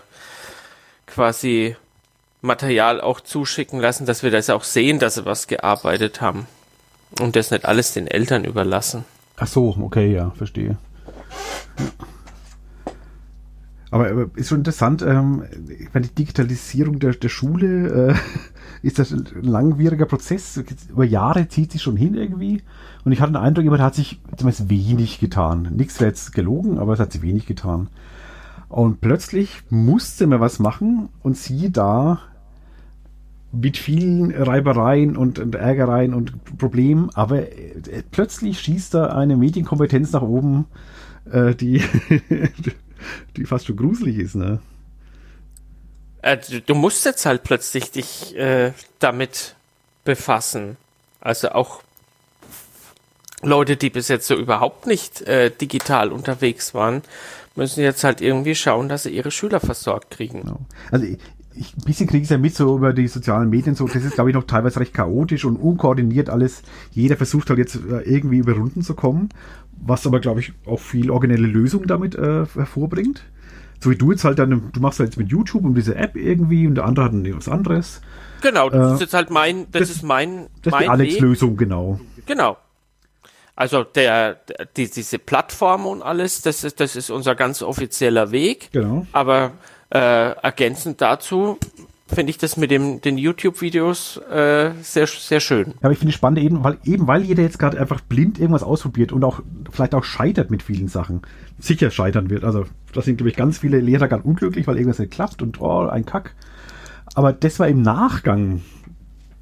[1.20, 1.76] quasi
[2.40, 6.46] Material auch zuschicken lassen, dass wir das auch sehen, dass sie was gearbeitet haben.
[7.20, 9.04] Und das nicht alles den Eltern überlassen.
[9.36, 10.78] Ach so, okay, ja, verstehe.
[11.76, 11.84] Ja.
[13.90, 18.14] Aber, ist schon interessant, ähm, ich meine, die Digitalisierung der, der Schule äh,
[18.86, 20.58] ist das ein langwieriger Prozess.
[20.88, 22.62] Über Jahre zieht sich schon hin irgendwie.
[23.04, 25.68] Und ich hatte den Eindruck, jemand hat sich zumindest wenig getan.
[25.76, 27.88] Nichts wäre jetzt gelogen, aber es hat sich wenig getan.
[28.70, 32.20] Und plötzlich musste man was machen und siehe da,
[33.52, 40.12] mit vielen Reibereien und, und Ärgereien und Problemen, aber äh, plötzlich schießt da eine Medienkompetenz
[40.12, 40.66] nach oben,
[41.30, 41.82] äh, die
[43.36, 44.60] die fast schon gruselig ist, ne?
[46.22, 49.56] Äh, du musst jetzt halt plötzlich dich äh, damit
[50.04, 50.76] befassen.
[51.20, 51.82] Also auch
[53.42, 57.02] Leute, die bis jetzt so überhaupt nicht äh, digital unterwegs waren,
[57.56, 60.42] müssen jetzt halt irgendwie schauen, dass sie ihre Schüler versorgt kriegen.
[60.42, 60.60] Genau.
[60.90, 61.18] Also ich,
[61.54, 63.86] ich, ein bisschen kriege ich es ja mit so über die sozialen Medien so.
[63.86, 66.62] Das ist, glaube ich, noch teilweise recht chaotisch und unkoordiniert alles.
[66.92, 69.30] Jeder versucht halt jetzt äh, irgendwie über Runden zu kommen
[69.80, 73.24] was aber, glaube ich, auch viel originelle Lösungen damit äh, hervorbringt.
[73.80, 76.16] So wie du jetzt halt dann, du machst halt jetzt mit YouTube und diese App
[76.16, 78.02] irgendwie und der andere hat was anderes.
[78.42, 81.56] Genau, das äh, ist jetzt halt mein, das, das ist mein, das ist die Alex-Lösung,
[81.56, 82.00] genau.
[82.26, 82.58] Genau.
[83.56, 88.32] Also der, der die, diese Plattform und alles, das ist, das ist unser ganz offizieller
[88.32, 88.70] Weg.
[88.72, 89.06] Genau.
[89.12, 89.52] Aber
[89.90, 91.58] äh, ergänzend dazu
[92.12, 95.68] finde ich das mit dem, den YouTube-Videos äh, sehr, sehr schön.
[95.68, 98.38] Ja, aber ich finde es spannend, eben weil, eben weil jeder jetzt gerade einfach blind
[98.38, 101.22] irgendwas ausprobiert und auch vielleicht auch scheitert mit vielen Sachen.
[101.58, 102.44] Sicher scheitern wird.
[102.44, 105.60] Also, das sind, glaube ich, ganz viele Lehrer gerade unglücklich, weil irgendwas nicht klappt und
[105.60, 106.34] oh, ein Kack.
[107.14, 108.62] Aber das war im Nachgang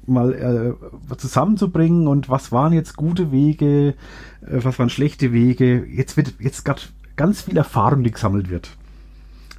[0.09, 0.77] mal
[1.11, 3.93] äh, zusammenzubringen und was waren jetzt gute Wege, äh,
[4.41, 5.85] was waren schlechte Wege.
[5.85, 6.81] Jetzt wird jetzt gerade
[7.15, 8.69] ganz viel Erfahrung, die gesammelt wird.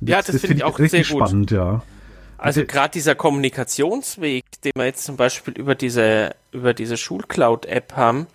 [0.00, 1.06] ja, das, das finde ich auch sehr gut.
[1.06, 1.82] spannend, ja.
[2.38, 8.26] Also gerade dieser Kommunikationsweg, den wir jetzt zum Beispiel über diese, über diese Schulcloud-App haben,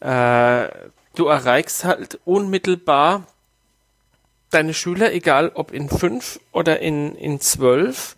[0.00, 0.68] äh,
[1.14, 3.28] du erreichst halt unmittelbar
[4.50, 8.16] deine Schüler, egal ob in fünf oder in, in zwölf,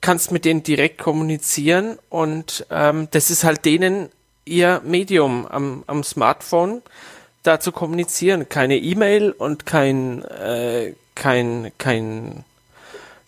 [0.00, 4.08] kannst mit denen direkt kommunizieren und ähm, das ist halt denen
[4.44, 6.82] ihr Medium am, am Smartphone,
[7.42, 8.48] da zu kommunizieren.
[8.48, 12.44] Keine E-Mail und kein, äh, kein, kein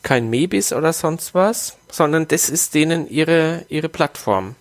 [0.03, 4.55] kein Mebis oder sonst was, sondern das ist denen ihre, ihre Plattform.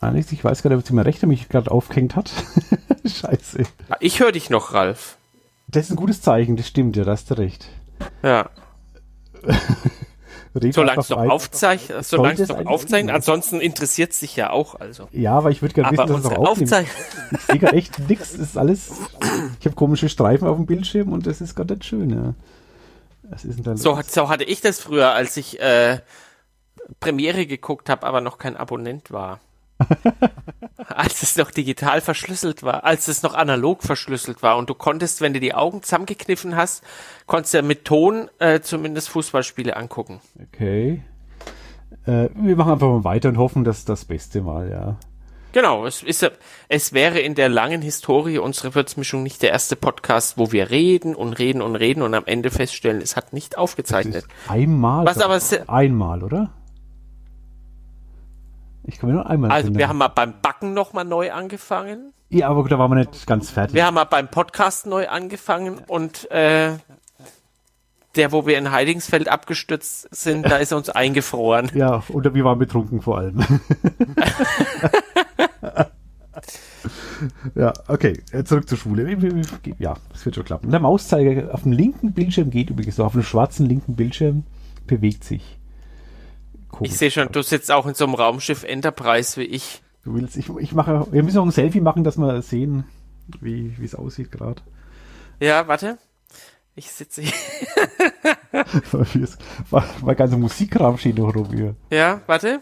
[0.00, 2.30] Alex, ich weiß gerade, ob sie mir recht mich gerade aufgehängt hat.
[3.04, 3.64] Scheiße.
[4.00, 5.16] Ich höre dich noch, Ralf.
[5.68, 7.66] Das ist ein gutes Zeichen, das stimmt, ja, da hast du recht.
[8.22, 8.50] Ja.
[10.72, 15.08] solange es noch aufzeichnet, solange es noch aufzeichnet, ansonsten interessiert es sich ja auch, also.
[15.12, 16.72] Ja, aber ich würde gerne wissen, dass es noch aufnimmt.
[17.32, 18.92] Ich sehe gerade echt nichts, ist alles,
[19.60, 22.34] ich habe komische Streifen auf dem Bildschirm und das ist gerade nicht schön, ja.
[23.22, 26.00] Was ist denn da so, so hatte ich das früher, als ich äh,
[27.00, 29.40] Premiere geguckt habe, aber noch kein Abonnent war.
[30.88, 35.20] als es noch digital verschlüsselt war, als es noch analog verschlüsselt war und du konntest,
[35.20, 36.84] wenn du die Augen zusammengekniffen hast,
[37.26, 40.20] konntest du ja mit Ton äh, zumindest Fußballspiele angucken.
[40.48, 41.02] Okay.
[42.06, 44.96] Äh, wir machen einfach mal weiter und hoffen, dass das Beste mal, ja.
[45.52, 46.30] Genau, es, ist,
[46.68, 51.14] es wäre in der langen Historie unserer Würzmischung nicht der erste Podcast, wo wir reden
[51.14, 54.24] und reden und reden und am Ende feststellen, es hat nicht aufgezeichnet.
[54.48, 55.04] Einmal?
[55.04, 56.52] Was aber einmal, oder?
[58.84, 59.50] Ich kann mir nur einmal.
[59.50, 62.12] Also wir haben mal beim Backen nochmal neu angefangen.
[62.30, 63.74] Ja, aber da waren wir nicht ganz fertig.
[63.74, 66.72] Wir haben mal beim Podcast neu angefangen und äh,
[68.16, 71.70] der, wo wir in Heidingsfeld abgestürzt sind, da ist er uns eingefroren.
[71.74, 73.40] Ja, oder wir waren betrunken vor allem.
[77.54, 79.16] ja, okay, äh, zurück zur Schule.
[79.78, 80.70] Ja, es wird schon klappen.
[80.70, 84.44] Der Mauszeiger auf dem linken Bildschirm geht übrigens so, auf dem schwarzen linken Bildschirm
[84.86, 85.58] bewegt sich.
[86.72, 86.90] Komisch.
[86.90, 89.82] Ich sehe schon, du sitzt auch in so einem Raumschiff Enterprise wie ich.
[90.04, 92.84] Du willst, ich, ich mache, wir müssen auch ein Selfie machen, dass wir sehen,
[93.40, 94.60] wie es aussieht gerade.
[95.38, 95.98] Ja, warte.
[96.74, 97.32] Ich sitze hier.
[100.00, 101.76] weil ganze Musikraum steht noch rum hier.
[101.90, 102.60] Ja, warte.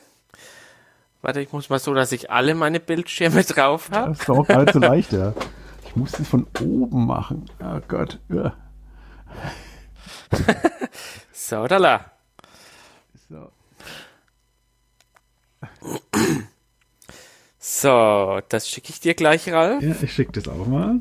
[1.22, 4.10] Warte, ich muss mal so, dass ich alle meine Bildschirme drauf habe.
[4.10, 5.32] Das ist auch gar nicht so leicht, ja.
[5.86, 7.46] Ich muss das von oben machen.
[7.62, 8.18] Oh Gott.
[8.28, 8.54] Ja.
[11.32, 12.12] so, da la.
[13.28, 13.50] So.
[17.58, 19.82] So, das schicke ich dir gleich, Ralf.
[19.82, 21.00] Ja, ich schicke das auch mal.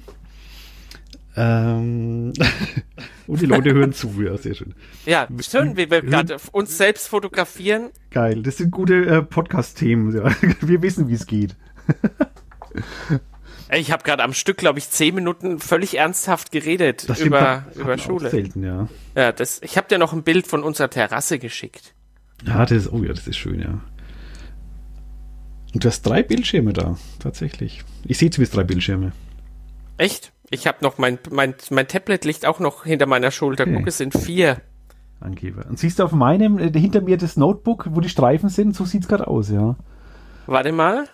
[1.35, 2.33] Ähm,
[3.27, 4.75] und die Leute hören zu, ja, sehr schön.
[5.05, 7.91] Ja, schön, wie wir gerade uns selbst fotografieren.
[8.11, 10.13] Geil, das sind gute äh, Podcast-Themen.
[10.15, 10.35] Ja.
[10.61, 11.55] Wir wissen, wie es geht.
[13.71, 17.99] Ich habe gerade am Stück, glaube ich, zehn Minuten völlig ernsthaft geredet Das über, über
[17.99, 18.31] Schule.
[18.31, 18.87] Selten, ja.
[19.15, 21.93] Ja, das, ich habe dir noch ein Bild von unserer Terrasse geschickt.
[22.45, 23.79] Ja, das oh ja, das ist schön, ja.
[25.73, 27.83] Und du hast drei Bildschirme da, tatsächlich.
[28.05, 29.11] Ich sehe zumindest drei Bildschirme.
[29.97, 30.31] Echt?
[30.49, 33.63] Ich habe noch mein, mein, mein Tablet liegt auch noch hinter meiner Schulter.
[33.63, 33.75] Okay.
[33.77, 34.61] Guck, es sind vier.
[35.19, 35.65] Angeber.
[35.69, 38.85] Und siehst du auf meinem, äh, hinter mir das Notebook, wo die Streifen sind, so
[38.85, 39.75] sieht's gerade aus, ja.
[40.47, 41.07] Warte mal.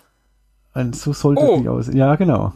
[0.74, 1.54] Und so sollte Oh.
[1.56, 1.98] es nicht aussehen.
[1.98, 2.54] Ja, genau.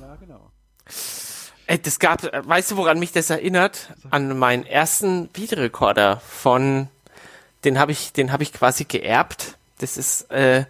[1.67, 3.93] Ey, das gab, äh, weißt du, woran mich das erinnert?
[4.09, 6.87] An meinen ersten Videorekorder von,
[7.63, 9.57] den habe ich, den habe ich quasi geerbt.
[9.79, 10.65] Das ist, äh,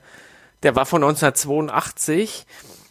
[0.64, 2.46] der war von 1982.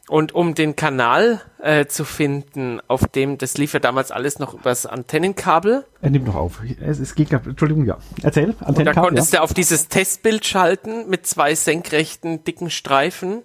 [0.08, 4.54] Und um den Kanal äh, zu finden, auf dem, das lief ja damals alles noch
[4.54, 5.84] übers Antennenkabel.
[6.00, 6.62] Er nimmt noch auf.
[6.80, 7.98] Es, es geht, Entschuldigung, ja.
[8.22, 9.40] Erzähl, Und da Antennenkabel, konntest ja.
[9.40, 13.42] du auf dieses Testbild schalten mit zwei senkrechten, dicken Streifen.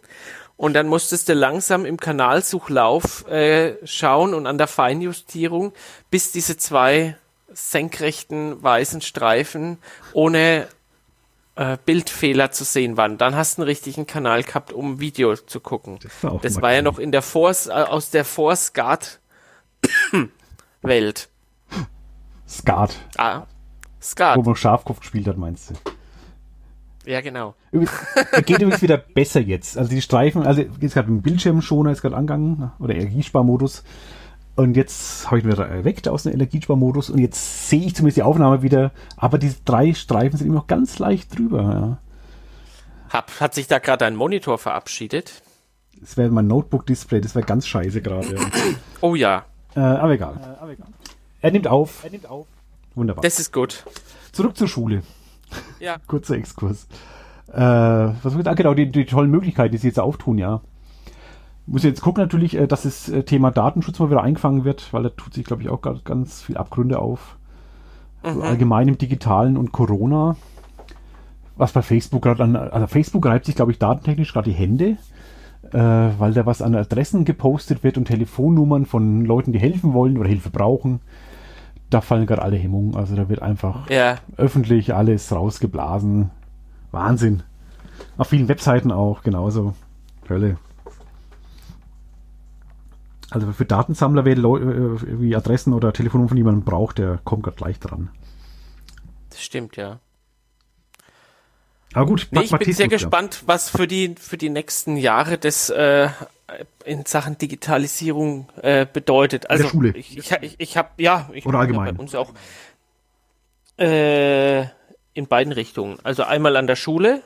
[0.55, 5.73] Und dann musstest du langsam im Kanalsuchlauf äh, schauen und an der Feinjustierung,
[6.09, 7.17] bis diese zwei
[7.51, 9.79] senkrechten weißen Streifen
[10.13, 10.67] ohne
[11.55, 13.17] äh, Bildfehler zu sehen waren.
[13.17, 15.99] Dann hast du einen richtigen Kanal gehabt, um Video zu gucken.
[16.01, 19.19] Das war Das war ja noch in der Force, äh, aus der Force-Guard
[20.81, 21.29] Welt.
[22.47, 23.45] Skat, Ah, wo
[24.01, 24.45] Skat.
[24.45, 25.73] man Schafkopf gespielt hat, meinst du?
[27.05, 27.55] Ja, genau.
[27.71, 29.77] Geht übrigens wieder besser jetzt.
[29.77, 33.83] Also die Streifen, also jetzt gerade mit dem Bildschirmschoner ist gerade angegangen, oder Energiesparmodus.
[34.55, 38.17] Und jetzt habe ich ihn wieder erweckt aus dem Energiesparmodus und jetzt sehe ich zumindest
[38.17, 41.61] die Aufnahme wieder, aber diese drei Streifen sind immer noch ganz leicht drüber.
[41.61, 41.97] Ja.
[43.09, 45.41] Hab, hat sich da gerade ein Monitor verabschiedet?
[45.99, 48.35] Das wäre mein Notebook-Display, das wäre ganz scheiße gerade.
[48.35, 48.41] Ja.
[49.01, 50.77] Oh ja, äh, aber egal.
[51.41, 52.03] Er nimmt auf.
[52.03, 52.47] Er nimmt auf.
[52.95, 53.23] Wunderbar.
[53.23, 53.83] das ist gut.
[54.31, 55.01] Zurück zur Schule.
[55.79, 55.97] Ja.
[56.07, 56.87] Kurzer Exkurs.
[57.51, 60.61] Äh, was wird, ah, genau, die, die tollen Möglichkeiten, die sie jetzt auftun, ja.
[61.65, 65.03] Muss jetzt gucken natürlich, äh, dass das äh, Thema Datenschutz mal wieder eingefangen wird, weil
[65.03, 67.37] da tut sich, glaube ich, auch ganz, ganz viel Abgründe auf.
[68.23, 70.37] So allgemein im Digitalen und Corona.
[71.55, 74.97] Was bei Facebook gerade an, also Facebook reibt sich, glaube ich, datentechnisch gerade die Hände,
[75.71, 75.77] äh,
[76.17, 80.29] weil da was an Adressen gepostet wird und Telefonnummern von Leuten, die helfen wollen oder
[80.29, 81.01] Hilfe brauchen.
[81.89, 82.95] Da fallen gerade alle Hemmungen.
[82.95, 86.31] Also da wird einfach Ja, öffentlich alles rausgeblasen.
[86.91, 87.43] Wahnsinn.
[88.17, 89.73] Auf vielen Webseiten auch, genauso.
[90.27, 90.57] Hölle.
[93.33, 97.43] Also für Datensammler, wer Leu- äh, irgendwie Adressen oder Telefonnummern von jemandem braucht, der kommt
[97.43, 98.09] gerade gleich dran.
[99.31, 99.99] das stimmt, ja.
[101.95, 105.69] Aber gut, Nee, ich bin sehr gespannt, was für die, für die nächsten Jahre das
[105.71, 106.09] äh,
[106.85, 109.49] in Sachen Digitalisierung äh, bedeutet.
[109.49, 109.89] Also Schule.
[109.95, 111.95] ich, ich, ich, ich habe ja ich Oder allgemein.
[111.95, 112.33] bei uns auch
[113.77, 114.61] äh,
[115.13, 115.97] in beiden Richtungen.
[116.03, 117.21] Also einmal an der Schule,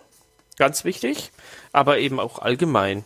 [0.57, 1.31] ganz wichtig,
[1.73, 3.03] aber eben auch allgemein.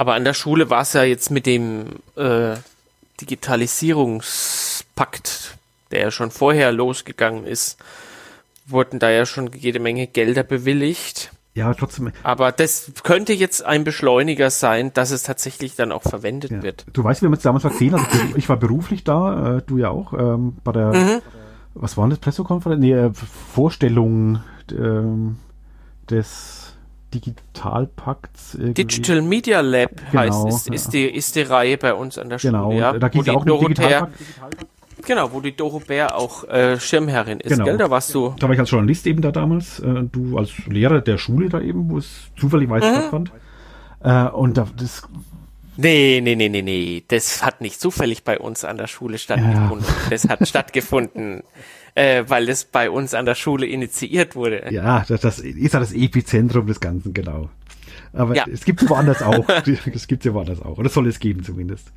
[0.00, 2.54] Aber an der Schule war es ja jetzt mit dem äh,
[3.20, 5.58] Digitalisierungspakt,
[5.90, 7.76] der ja schon vorher losgegangen ist,
[8.66, 11.32] wurden da ja schon jede Menge Gelder bewilligt.
[11.52, 12.12] Ja, trotzdem.
[12.22, 16.62] Aber das könnte jetzt ein Beschleuniger sein, dass es tatsächlich dann auch verwendet Ja.
[16.62, 16.86] wird.
[16.94, 19.90] Du weißt, wir haben uns damals gesehen, also ich- war beruflich da, äh, du ja
[19.90, 21.20] auch, ähm, bei der, Mhm.
[21.74, 22.80] was war das, Pressekonferenz?
[22.80, 23.10] Nee, äh,
[23.52, 24.40] Vorstellung
[24.72, 25.36] ähm,
[26.08, 26.59] des
[27.14, 28.54] Digitalpakts.
[28.54, 28.74] irgendwie.
[28.84, 30.74] Digital Media Lab Genau, heißt, ist, ja.
[30.74, 32.52] ist, die, ist die Reihe bei uns an der Schule.
[32.52, 34.14] Genau, ja, da ging wo es auch um Digitalpakt.
[35.06, 37.64] genau, wo die Doro Bär auch äh, Schirmherrin ist, Genau.
[37.64, 37.76] gell?
[37.78, 38.34] Da warst du.
[38.38, 41.60] Da war ich als Journalist eben da damals, äh, du als Lehrer der Schule da
[41.60, 42.94] eben, wo es zufälligerweise Mhm.
[42.94, 43.32] stattfand.
[44.02, 45.02] Äh, und da, das,
[45.76, 47.04] Nee, nee, nee, nee, nee.
[47.08, 49.86] Das hat nicht zufällig bei uns an der Schule stattgefunden.
[50.10, 51.42] Das hat stattgefunden,
[52.00, 54.68] äh, weil es bei uns an der Schule initiiert wurde.
[54.70, 57.48] ja, das, das ist ja das Epizentrum des Ganzen, genau.
[58.12, 58.44] Aber Ja.
[58.52, 59.46] es gibt es woanders auch.
[59.94, 60.78] Es gibt es ja woanders auch.
[60.78, 61.92] Oder soll es geben zumindest.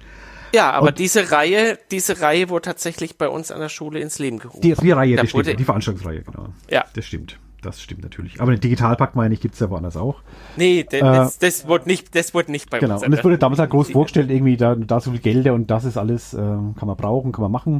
[0.53, 4.19] Ja, aber Und- diese Reihe, diese Reihe wurde tatsächlich bei uns an der Schule ins
[4.19, 4.61] Leben gerufen.
[4.61, 5.59] Die, die Reihe, Da das stimmt.
[5.59, 6.49] Die Veranstaltungsreihe, genau.
[6.69, 6.85] Ja.
[6.93, 7.39] Das stimmt.
[7.63, 8.41] Das stimmt natürlich.
[8.41, 10.21] Aber den Digitalpakt, meine ich, gibt es ja woanders auch.
[10.57, 12.95] Nee, d- das, das wurde nicht, das wurde nicht bei Genau.
[12.95, 13.03] uns.
[13.03, 15.71] Und an es wurde damals halt groß vorgestellt, irgendwie da, da so viel Gelder und
[15.71, 17.79] das ist alles, äh, kann man brauchen, kann man machen.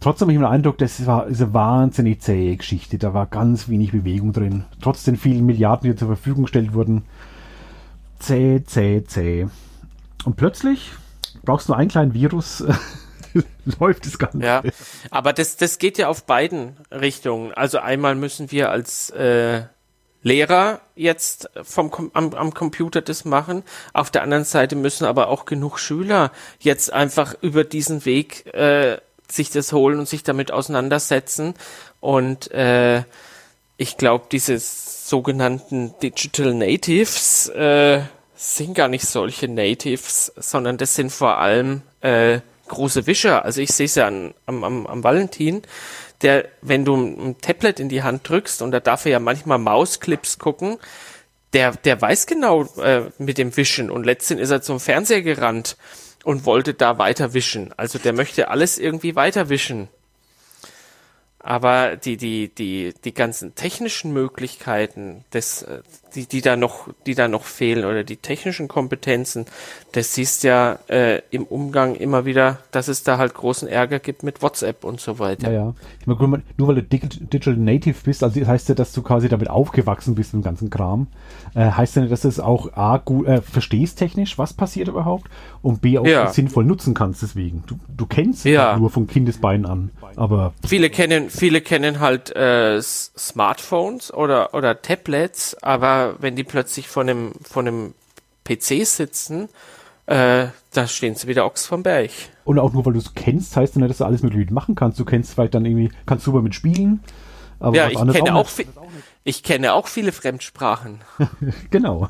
[0.00, 2.98] Trotzdem habe ich den Eindruck, das war ist eine wahnsinnig zähe Geschichte.
[2.98, 4.64] Da war ganz wenig Bewegung drin.
[4.80, 7.04] Trotz den vielen Milliarden, die zur Verfügung gestellt wurden.
[8.18, 9.46] Zäh, zäh, zäh.
[10.24, 10.92] Und plötzlich
[11.44, 12.64] brauchst du nur einen kleinen Virus,
[13.80, 14.38] läuft das Ganze.
[14.38, 14.62] Ja,
[15.10, 17.52] aber das, das geht ja auf beiden Richtungen.
[17.52, 19.62] Also einmal müssen wir als äh,
[20.22, 23.64] Lehrer jetzt vom, am, am Computer das machen.
[23.92, 28.98] Auf der anderen Seite müssen aber auch genug Schüler jetzt einfach über diesen Weg äh,
[29.32, 31.54] sich das holen und sich damit auseinandersetzen.
[32.00, 33.02] Und äh,
[33.76, 38.02] ich glaube, diese sogenannten Digital Natives äh,
[38.34, 43.44] sind gar nicht solche Natives, sondern das sind vor allem äh, große Wischer.
[43.44, 45.62] Also ich sehe es ja an, am, am, am Valentin,
[46.22, 49.58] der, wenn du ein Tablet in die Hand drückst, und da darf er ja manchmal
[49.58, 50.78] Mausclips gucken,
[51.52, 53.90] der, der weiß genau äh, mit dem Wischen.
[53.90, 55.76] Und letztendlich ist er zum Fernseher gerannt
[56.24, 57.72] und wollte da weiter wischen.
[57.76, 59.88] Also der möchte alles irgendwie weiter wischen.
[61.44, 65.82] Aber die, die, die, die ganzen technischen Möglichkeiten, das, äh,
[66.14, 69.46] die, die da noch, die da noch fehlen oder die technischen Kompetenzen,
[69.90, 74.22] das siehst ja äh, im Umgang immer wieder, dass es da halt großen Ärger gibt
[74.22, 75.50] mit WhatsApp und so weiter.
[75.50, 75.74] Ja, ja.
[76.00, 79.28] Ich meine, nur weil du Digital Native bist, also das heißt ja, dass du quasi
[79.28, 81.08] damit aufgewachsen bist mit dem ganzen Kram,
[81.56, 84.86] äh, heißt ja nicht, dass du es auch A, gut, äh, verstehst technisch, was passiert
[84.86, 85.28] überhaupt
[85.60, 86.28] und B, auch ja.
[86.28, 87.64] sinnvoll nutzen kannst deswegen.
[87.66, 88.76] Du, du kennst ja.
[88.78, 90.54] nur von Kindesbeinen an, aber...
[90.66, 97.02] Viele kennen, viele kennen halt äh, Smartphones oder, oder Tablets, aber wenn die plötzlich vor
[97.02, 97.94] einem, vor einem
[98.44, 99.48] PC sitzen,
[100.06, 102.10] äh, da stehen sie wieder Ochs vom Berg.
[102.44, 104.98] Und auch nur weil du es kennst, heißt nicht, dass du alles mögliche machen kannst.
[104.98, 107.00] Du kennst vielleicht dann irgendwie, kannst super mit spielen.
[107.60, 108.50] Aber ja, ich kenne auch, auch
[109.22, 111.00] ich kenne auch viele Fremdsprachen.
[111.70, 112.08] genau.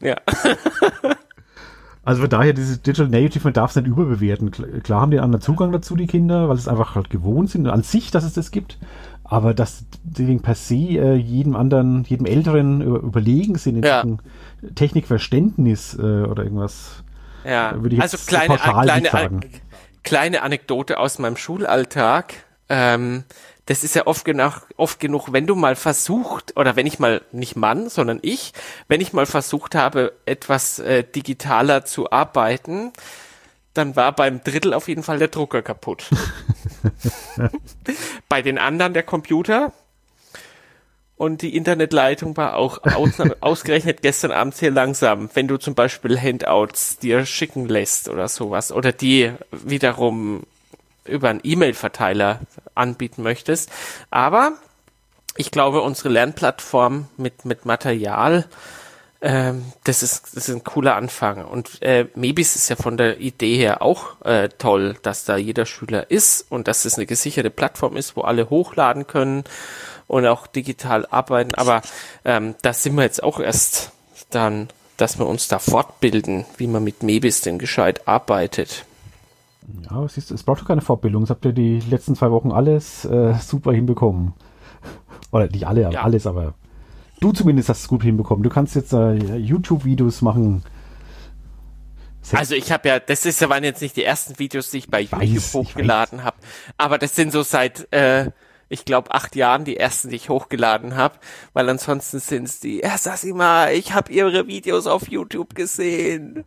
[0.00, 0.16] Ja.
[2.06, 4.52] also von daher, dieses Digital Native, man darf es nicht überbewerten.
[4.84, 7.66] Klar haben die einen anderen Zugang dazu, die Kinder, weil es einfach halt gewohnt sind,
[7.66, 8.78] an sich, dass es das gibt.
[9.24, 14.04] Aber dass deswegen per se äh, jedem anderen, jedem Älteren überlegen sind in ja.
[14.76, 17.02] Technikverständnis äh, oder irgendwas.
[17.44, 19.40] Ja, würde ich also kleine, kleine, sagen.
[20.04, 22.34] kleine Anekdote aus meinem Schulalltag.
[22.68, 23.24] Ähm,
[23.66, 27.22] das ist ja oft genug, oft genug, wenn du mal versucht, oder wenn ich mal,
[27.32, 28.52] nicht Mann, sondern ich,
[28.88, 32.92] wenn ich mal versucht habe, etwas äh, digitaler zu arbeiten,
[33.74, 36.08] dann war beim Drittel auf jeden Fall der Drucker kaputt.
[38.28, 39.72] Bei den anderen der Computer.
[41.16, 46.20] Und die Internetleitung war auch aus, ausgerechnet gestern Abend sehr langsam, wenn du zum Beispiel
[46.20, 48.70] Handouts dir schicken lässt oder sowas.
[48.70, 50.44] Oder die wiederum
[51.08, 52.40] über einen E-Mail-Verteiler
[52.74, 53.70] anbieten möchtest.
[54.10, 54.52] Aber
[55.36, 58.46] ich glaube, unsere Lernplattform mit, mit Material,
[59.20, 61.44] ähm, das, ist, das ist ein cooler Anfang.
[61.44, 65.66] Und äh, Mebis ist ja von der Idee her auch äh, toll, dass da jeder
[65.66, 69.44] Schüler ist und dass es eine gesicherte Plattform ist, wo alle hochladen können
[70.06, 71.54] und auch digital arbeiten.
[71.54, 71.82] Aber
[72.24, 73.92] ähm, da sind wir jetzt auch erst
[74.30, 78.84] dann, dass wir uns da fortbilden, wie man mit Mebis denn gescheit arbeitet.
[79.90, 81.22] Ja, es, ist, es braucht doch keine Fortbildung.
[81.22, 84.34] Das habt ihr die letzten zwei Wochen alles äh, super hinbekommen.
[85.32, 86.02] Oder nicht alle, ja.
[86.02, 86.54] alles, aber
[87.20, 88.42] du zumindest hast es gut hinbekommen.
[88.42, 90.62] Du kannst jetzt äh, YouTube-Videos machen.
[92.32, 95.02] Also ich habe ja, das ist, waren jetzt nicht die ersten Videos, die ich bei
[95.02, 96.36] YouTube weiß, hochgeladen habe,
[96.76, 98.32] aber das sind so seit, äh,
[98.68, 101.18] ich glaube, acht Jahren die ersten, die ich hochgeladen habe,
[101.52, 106.44] weil ansonsten sind es die, ja, sag mal, ich habe ihre Videos auf YouTube gesehen.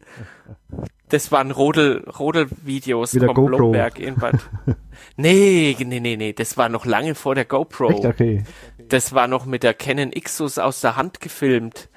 [1.09, 3.57] Das waren Rodel, Rodel-Videos vom GoPro.
[3.57, 4.35] Blomberg in Bad.
[5.17, 7.89] nee, nee, nee, nee, das war noch lange vor der GoPro.
[7.89, 8.05] Echt?
[8.05, 8.43] Okay.
[8.77, 11.89] Das war noch mit der Canon Ixus aus der Hand gefilmt.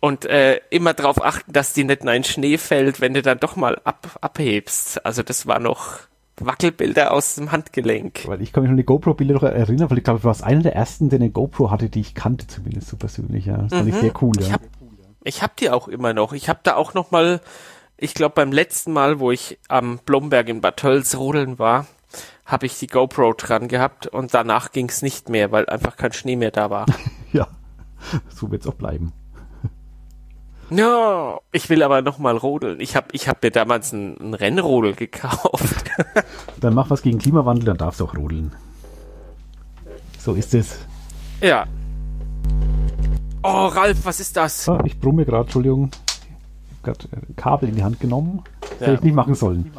[0.00, 3.38] Und äh, immer darauf achten, dass die nicht in einen Schnee fällt, wenn du dann
[3.40, 5.04] doch mal ab, abhebst.
[5.04, 6.00] Also das war noch
[6.38, 8.22] Wackelbilder aus dem Handgelenk.
[8.26, 10.62] Weil ich kann mich an die GoPro-Bilder noch erinnern, weil ich glaube, du warst einer
[10.62, 13.46] der ersten, der eine GoPro hatte, die ich kannte zumindest so persönlich.
[13.46, 13.56] Ja.
[13.56, 13.88] Das fand mhm.
[13.88, 14.32] ich sehr cool.
[14.38, 14.42] Ja.
[14.42, 14.60] Ich hab,
[15.24, 16.32] ich hab die auch immer noch.
[16.34, 17.40] Ich habe da auch noch mal
[17.98, 21.86] ich glaube, beim letzten Mal, wo ich am Blomberg in Bad Tölz rodeln war,
[22.44, 26.12] habe ich die GoPro dran gehabt und danach ging es nicht mehr, weil einfach kein
[26.12, 26.86] Schnee mehr da war.
[27.32, 27.48] ja,
[28.28, 29.12] so wird es auch bleiben.
[30.68, 32.80] No, ich will aber noch mal rodeln.
[32.80, 35.90] Ich habe ich hab mir damals ein, ein Rennrodel gekauft.
[36.60, 38.52] dann mach was gegen Klimawandel, dann darfst du auch rodeln.
[40.18, 40.78] So ist es.
[41.40, 41.66] Ja.
[43.44, 44.68] Oh, Ralf, was ist das?
[44.68, 45.92] Ah, ich brumme gerade, Entschuldigung
[46.86, 48.42] gerade Kabel in die Hand genommen.
[48.80, 48.86] Ja.
[48.86, 49.72] Hätte ich nicht machen sollen.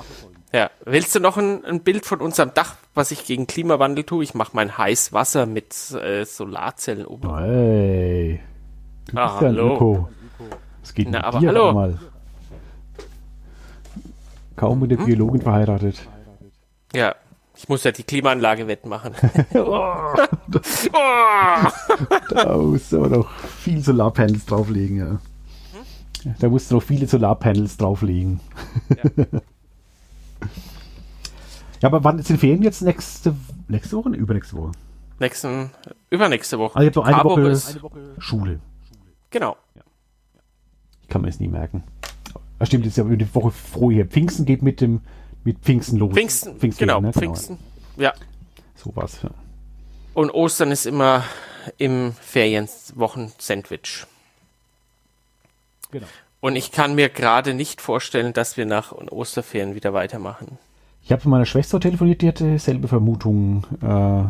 [0.54, 4.24] Ja, willst du noch ein, ein, Bild von unserem Dach, was ich gegen Klimawandel tue?
[4.24, 7.36] Ich mache mein heiß Wasser mit äh, Solarzellen oben.
[7.38, 8.40] Hey,
[9.10, 10.10] du ah, bist ja ein Öko.
[10.82, 11.74] Was geht Na, aber dir hallo.
[11.74, 12.00] mal?
[14.56, 15.06] Kaum mit der hm?
[15.06, 16.08] Biologin verheiratet.
[16.94, 17.14] Ja,
[17.58, 19.14] Ich muss ja die Klimaanlage wettmachen.
[19.56, 20.14] oh,
[20.48, 22.06] das, oh.
[22.30, 25.20] Da musst du aber noch viel Solarpanels drauflegen, ja.
[26.40, 28.40] Da musst du noch viele Solarpanels drauflegen.
[28.90, 29.26] Ja.
[31.82, 33.36] ja, aber wann sind Ferien jetzt nächste,
[33.68, 34.10] nächste Woche?
[34.10, 34.72] Übernächste Woche?
[35.20, 35.72] Nächsten,
[36.10, 36.76] übernächste Woche.
[36.76, 38.60] Also ihr habt noch eine Woche, eine Woche, Schule.
[39.30, 39.58] Genau.
[41.02, 41.84] Ich kann mir es nie merken.
[42.60, 44.06] Das stimmt, jetzt ja die Woche vorher.
[44.06, 45.02] Pfingsten geht mit dem
[45.44, 46.14] mit Pfingsten los.
[46.14, 47.12] Pfingsten, Pfingsten genau, ne?
[47.12, 47.58] genau, Pfingsten,
[47.96, 48.14] ja.
[48.76, 49.22] So was.
[49.22, 49.30] Ja.
[50.14, 51.24] Und Ostern ist immer
[51.78, 54.06] im Ferienwochen-Sandwich.
[55.92, 56.08] Genau.
[56.40, 60.58] Und ich kann mir gerade nicht vorstellen, dass wir nach Osterferien wieder weitermachen.
[61.04, 63.66] Ich habe von meiner Schwester telefoniert, die hatte selbe Vermutungen.
[63.82, 64.30] Äh,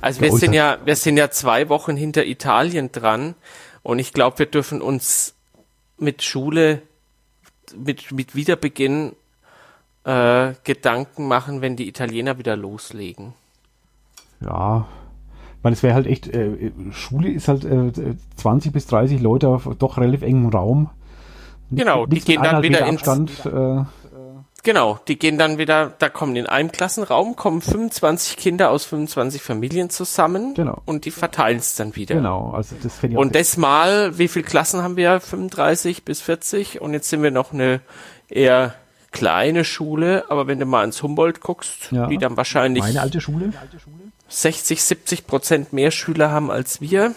[0.00, 3.34] also wir sind ja, wir sind ja zwei Wochen hinter Italien dran
[3.82, 5.34] und ich glaube, wir dürfen uns
[5.98, 6.82] mit Schule,
[7.76, 9.14] mit, mit Wiederbeginn
[10.04, 13.34] äh, Gedanken machen, wenn die Italiener wieder loslegen.
[14.40, 14.86] Ja,
[15.62, 17.92] meine, es wäre halt echt, äh, Schule ist halt äh,
[18.36, 20.90] 20 bis 30 Leute auf doch relativ engem Raum.
[21.70, 23.84] Genau, die gehen dann wieder ins Abstand, äh,
[24.62, 29.40] Genau, die gehen dann wieder, da kommen in einem Klassenraum, kommen 25 Kinder aus 25
[29.40, 30.82] Familien zusammen genau.
[30.84, 32.16] und die verteilen es dann wieder.
[32.16, 35.20] Genau, also das finde ich Und das mal, wie viele Klassen haben wir?
[35.20, 37.80] 35 bis 40 und jetzt sind wir noch eine
[38.28, 38.74] eher
[39.12, 42.06] kleine Schule, aber wenn du mal ins Humboldt guckst, ja.
[42.06, 43.52] die dann wahrscheinlich meine alte Schule
[44.30, 47.14] 60, 70 Prozent mehr Schüler haben als wir.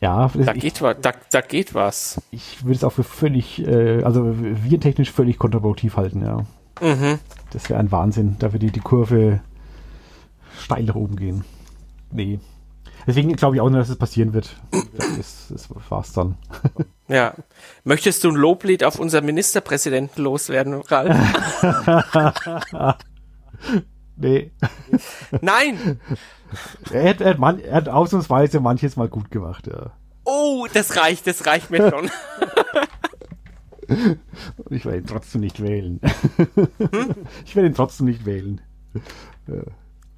[0.00, 0.96] Ja, da ich, geht was.
[1.00, 2.20] Da, da geht was.
[2.30, 6.44] Ich würde es auch für völlig, äh, also virentechnisch völlig kontraproduktiv halten, ja.
[6.82, 7.18] Mhm.
[7.50, 8.36] Das wäre ein Wahnsinn.
[8.38, 9.40] Da würde die, die Kurve
[10.60, 11.44] steil nach oben gehen.
[12.10, 12.40] Nee.
[13.06, 14.56] Deswegen glaube ich auch nicht, dass es passieren wird.
[15.16, 16.36] Das, das war's dann.
[17.08, 17.34] Ja.
[17.84, 21.16] Möchtest du ein Loblied auf unseren Ministerpräsidenten loswerden, Ralf?
[24.16, 24.50] nee.
[25.40, 26.00] Nein!
[26.92, 29.90] Er hat, er, hat man, er hat ausnahmsweise manches mal gut gemacht, ja.
[30.24, 32.08] Oh, das reicht, das reicht mir schon.
[34.70, 36.00] ich werde ihn trotzdem nicht wählen.
[36.78, 37.16] Hm?
[37.44, 38.60] Ich werde ihn trotzdem nicht wählen.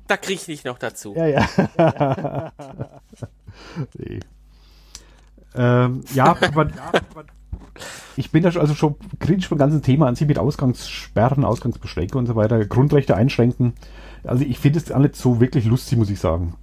[0.07, 1.15] Da kriege ich nicht noch dazu.
[1.15, 1.49] Ja, ja.
[3.99, 4.21] nee.
[5.55, 6.71] ähm, ja, aber,
[8.17, 12.33] ich bin da also schon kritisch beim ganzen Thema an sich mit Ausgangssperren, Ausgangsbeschränkungen und
[12.33, 13.75] so weiter, Grundrechte einschränken.
[14.25, 16.55] Also ich finde es nicht so wirklich lustig, muss ich sagen.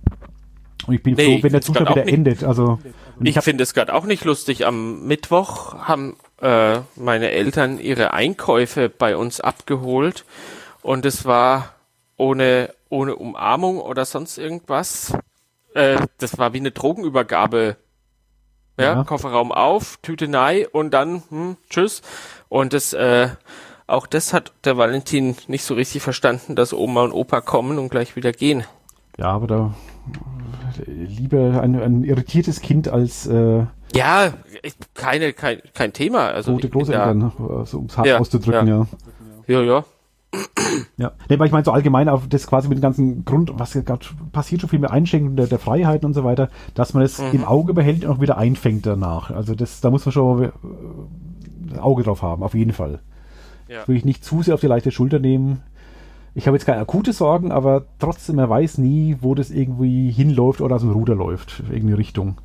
[0.88, 2.44] Und ich bin nee, froh, wenn der Zustand wieder nicht, endet.
[2.44, 2.80] Also
[3.22, 4.66] ich, ich finde es gerade auch nicht lustig.
[4.66, 10.26] Am Mittwoch haben äh, meine Eltern ihre Einkäufe bei uns abgeholt
[10.82, 11.74] und es war
[12.18, 15.18] ohne ohne Umarmung oder sonst irgendwas.
[15.74, 17.78] Äh, das war wie eine Drogenübergabe.
[18.78, 19.04] Ja, ja.
[19.04, 22.02] Kofferraum auf, Tüte nei und dann hm, tschüss.
[22.50, 23.30] Und das äh,
[23.88, 27.90] auch das hat der Valentin nicht so richtig verstanden, dass Oma und Opa kommen und
[27.90, 28.64] gleich wieder gehen.
[29.18, 29.74] Ja, aber da
[30.86, 34.34] lieber ein, ein irritiertes Kind als äh, ja,
[34.94, 36.28] keine, kein, kein Thema.
[36.28, 37.32] Also gute Großeltern,
[37.66, 38.88] so ums hart ja, auszudrücken, ja.
[39.48, 39.64] Ja, ja.
[39.64, 39.86] ja.
[40.98, 43.74] Ja, nee, weil ich meine so allgemein auf das quasi mit dem ganzen Grund, was
[43.74, 47.20] gerade passiert, schon viel mehr Einschränkungen der, der, Freiheiten und so weiter, dass man es
[47.20, 47.32] mhm.
[47.34, 49.32] im Auge behält und auch wieder einfängt danach.
[49.32, 50.52] Also das, da muss man schon äh,
[51.74, 53.00] ein Auge drauf haben, auf jeden Fall.
[53.68, 53.88] Ja.
[53.88, 55.62] Will ich nicht zu sehr auf die leichte Schulter nehmen.
[56.34, 60.62] Ich habe jetzt keine akute Sorgen, aber trotzdem, er weiß nie, wo das irgendwie hinläuft
[60.62, 62.38] oder aus dem Ruder läuft, in irgendeine Richtung.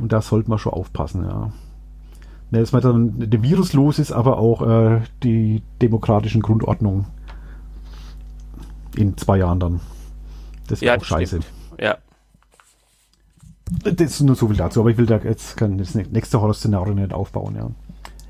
[0.00, 1.50] Und da sollte man schon aufpassen, ja.
[2.50, 7.06] Ne, dass man dann der Virus los ist, aber auch äh, die demokratischen Grundordnungen
[8.96, 9.80] in zwei Jahren dann.
[10.68, 11.42] Das wäre ja, auch scheiße.
[11.42, 11.80] Stimmt.
[11.80, 11.98] Ja.
[13.84, 16.94] Das ist nur so viel dazu, aber ich will da jetzt kann das nächste Horror-Szenario
[16.94, 17.70] nicht aufbauen, ja.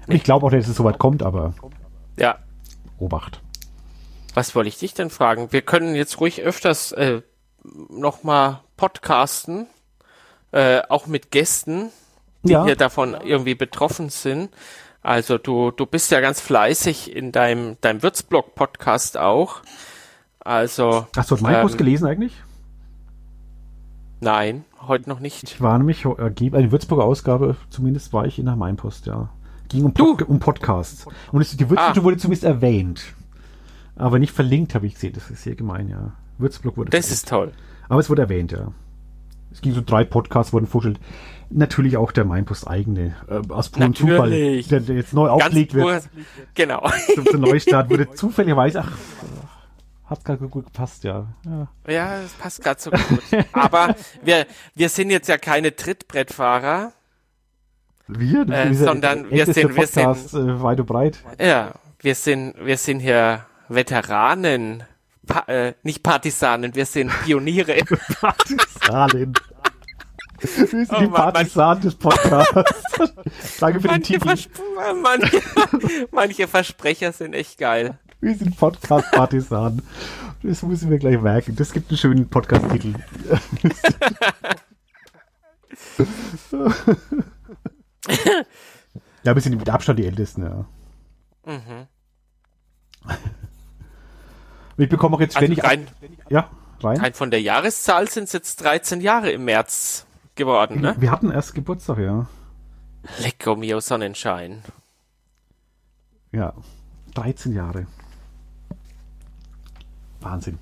[0.09, 1.55] Ich glaube auch, dass es soweit kommt, aber
[2.17, 2.39] ja.
[2.99, 3.41] Obacht.
[4.35, 5.53] Was wollte ich dich denn fragen?
[5.53, 7.23] Wir können jetzt ruhig öfters äh,
[7.89, 9.67] nochmal podcasten,
[10.53, 11.91] äh, auch mit Gästen,
[12.43, 12.65] die ja.
[12.65, 14.51] hier davon irgendwie betroffen sind.
[15.03, 19.63] Also du, du bist ja ganz fleißig in deinem, deinem Würzblog-Podcast auch.
[20.45, 21.07] Also.
[21.17, 22.43] Hast du meinen ähm, Post gelesen eigentlich?
[24.21, 25.43] Nein, heute noch nicht.
[25.45, 26.11] Ich war nämlich, äh,
[26.53, 29.31] eine Würzburger Ausgabe, zumindest war ich in der Mainpost, ja.
[29.69, 31.07] Ging um, Pod um Podcasts.
[31.33, 32.05] Und es, die Würzburg ah.
[32.05, 33.03] wurde zumindest erwähnt.
[33.97, 35.13] Aber nicht verlinkt, habe ich gesehen.
[35.15, 36.13] Das ist sehr gemein, ja.
[36.39, 37.23] Würzburg wurde Das verlinkt.
[37.23, 37.53] ist toll.
[37.89, 38.73] Aber es wurde erwähnt, ja.
[39.51, 41.01] Es ging so drei Podcasts, wurden vorgestellt.
[41.51, 46.09] Natürlich auch der Mainpost eigene, äh, aus purem Zufall, der, der, jetzt neu aufgelegt wird.
[46.55, 46.89] Genau.
[47.15, 48.93] Zum, zum Neustart wurde zufälligerweise, ach,
[50.13, 51.27] hat gerade gut gepasst, ja.
[51.45, 53.23] Ja, ja das passt gerade so gut.
[53.53, 56.93] Aber wir, wir sind jetzt ja keine Trittbrettfahrer.
[58.09, 58.49] Wir?
[58.49, 61.19] Äh, sondern wir sind, wir sind, äh, weit und breit.
[61.41, 64.85] Ja, wir sind, wir sind hier Veteranen
[65.27, 67.77] pa äh, nicht Partisanen, wir sind Pioniere.
[68.21, 69.35] Partisanen.
[70.41, 72.53] Wir sind Oh die Partisanen des Podcasts.
[73.61, 74.27] Danke für den manche, Titel.
[74.27, 74.49] Vers
[75.01, 75.43] manche,
[76.11, 77.99] manche Versprecher sind echt geil.
[78.23, 79.83] Wir sind Podcast-Partisanen.
[80.45, 81.57] Das müssen wir gleich merken.
[81.57, 82.95] Das gibt einen schönen Podcast-Titel.
[89.25, 90.65] ja, wir sind mit Abstand die Ältesten, ja.
[91.45, 91.89] Mhm.
[94.77, 95.65] Ich bekomme auch jetzt Also ständig...
[95.65, 95.89] rein,
[96.29, 96.49] ja,
[96.81, 97.01] rein.
[97.01, 100.07] rein von der Jahreszahl sind es jetzt 13 Jahre im März
[100.37, 100.95] geworden, ne?
[100.99, 102.29] Wir hatten erst Geburtstag, ja.
[103.19, 104.63] Lecco mio Sonnenschein.
[106.31, 106.55] Ja,
[107.15, 107.89] 13 Jahre.
[110.25, 110.59] Wahnsinn.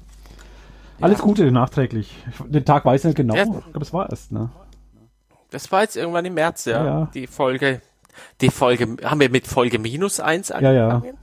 [1.00, 2.14] Alles Gute nachträglich.
[2.30, 3.34] Ich- Den Tag weiß ich nicht genau.
[3.34, 3.44] Ja.
[3.44, 4.50] Ich glaube, es war erst, ne?
[5.50, 6.84] Das war jetzt irgendwann im März, ja.
[6.84, 7.08] Ja, ja.
[7.14, 7.80] Die Folge,
[8.40, 10.88] die Folge, haben wir mit Folge minus eins Ja, ja.
[10.88, 11.18] angefangen?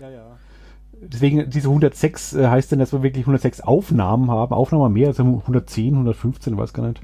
[0.99, 4.51] Deswegen, diese 106 äh, heißt denn, dass wir wirklich 106 Aufnahmen haben.
[4.53, 7.01] Aufnahmen mehr, also 110, 115, weiß gar nicht.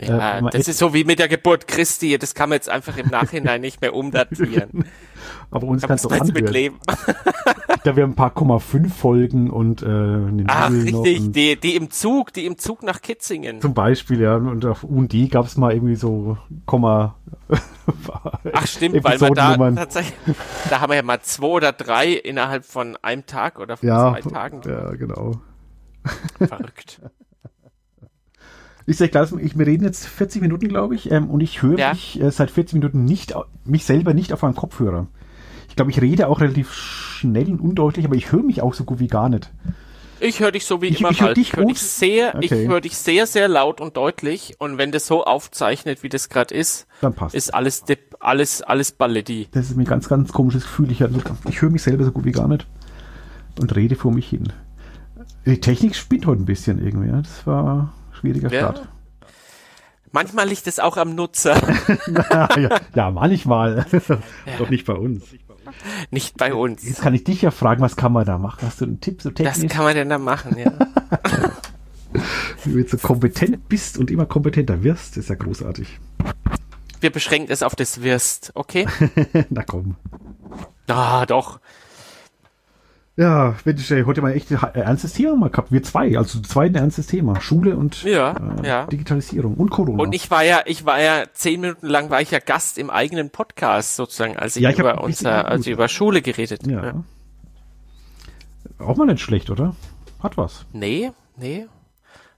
[0.00, 2.68] Ja, Äh, man- das ist so wie mit der Geburt Christi, das kann man jetzt
[2.68, 4.84] einfach im Nachhinein nicht mehr umdatieren.
[5.50, 6.78] Aber uns kannst du man jetzt mit leben.
[7.84, 11.56] Da wir ein paar Komma 5 Folgen und äh, eine Ach, noch richtig, und die,
[11.60, 13.60] die im Zug, die im Zug nach Kitzingen.
[13.60, 14.36] Zum Beispiel, ja.
[14.36, 16.36] Und auf U&D gab es mal irgendwie so
[16.66, 17.14] Komma...
[18.52, 20.14] Ach stimmt, weil wir da tatsächlich,
[20.70, 24.12] da haben wir ja mal zwei oder drei innerhalb von einem Tag oder von Ja,
[24.18, 24.60] zwei Tagen.
[24.66, 25.32] ja, genau.
[26.38, 27.00] Verrückt.
[28.86, 31.78] Ich sag klar, ich, wir reden jetzt 40 Minuten, glaube ich, ähm, und ich höre
[31.78, 31.90] Ja.
[31.92, 35.06] mich äh, seit 40 Minuten nicht, mich selber nicht auf einem Kopfhörer.
[35.68, 38.84] Ich glaube, ich rede auch relativ schnell und undeutlich, aber ich höre mich auch so
[38.84, 39.50] gut wie gar nicht.
[40.20, 41.36] Ich höre dich so wie Ich- immer ich hör halt.
[41.38, 41.72] dich Ich höre gut.
[41.72, 42.68] dich sehr, ich Okay.
[42.68, 44.54] höre dich sehr, sehr laut und deutlich.
[44.58, 47.34] Und wenn das so aufzeichnet, wie das gerade ist, Dann passt.
[47.34, 49.48] ist alles dip, alles, alles Balletti.
[49.50, 50.90] Das ist mir ein ganz, ganz komisches Gefühl.
[50.92, 52.66] Ich, ich höre mich selber so gut wie gar nicht
[53.58, 54.52] und rede vor mich hin.
[55.46, 57.10] Die Technik spinnt heute ein bisschen irgendwie.
[57.10, 57.92] Das war
[58.24, 58.60] schwieriger Ja.
[58.72, 58.88] Start.
[60.12, 61.56] Manchmal liegt es auch am Nutzer,
[62.56, 63.84] ja, ja, manchmal.
[64.58, 65.24] Doch nicht bei uns.
[66.12, 66.84] nicht bei uns.
[66.86, 68.60] Jetzt kann ich dich ja fragen, was kann man da machen?
[68.64, 69.72] Hast du einen Tipp so Das technisch?
[69.72, 70.72] kann man denn da machen, ja.
[72.62, 75.98] Wenn du jetzt so kompetent bist und immer kompetenter wirst, ist ja großartig.
[77.00, 78.86] Wir beschränken es auf das Wirst, okay?
[79.50, 79.96] Na komm.
[80.86, 81.58] Ah, doch.
[83.16, 85.70] Ja, Mensch, ey, heute mal echt ein ernstes Thema mal gehabt.
[85.70, 87.40] Wir zwei, also zu zweit ein ernstes Thema.
[87.40, 88.86] Schule und Ja, äh, ja.
[88.86, 90.02] Digitalisierung und Corona.
[90.02, 92.90] Und ich war ja, ich war ja zehn Minuten lang war ich ja Gast im
[92.90, 96.66] eigenen Podcast sozusagen, als ich, Ja, ich über unser, also über Schule geredet.
[96.66, 96.84] ja.
[96.86, 97.04] ja.
[98.78, 99.76] Auch mal nicht schlecht, oder?
[100.20, 100.66] Hat was.
[100.72, 101.66] Nee, nee.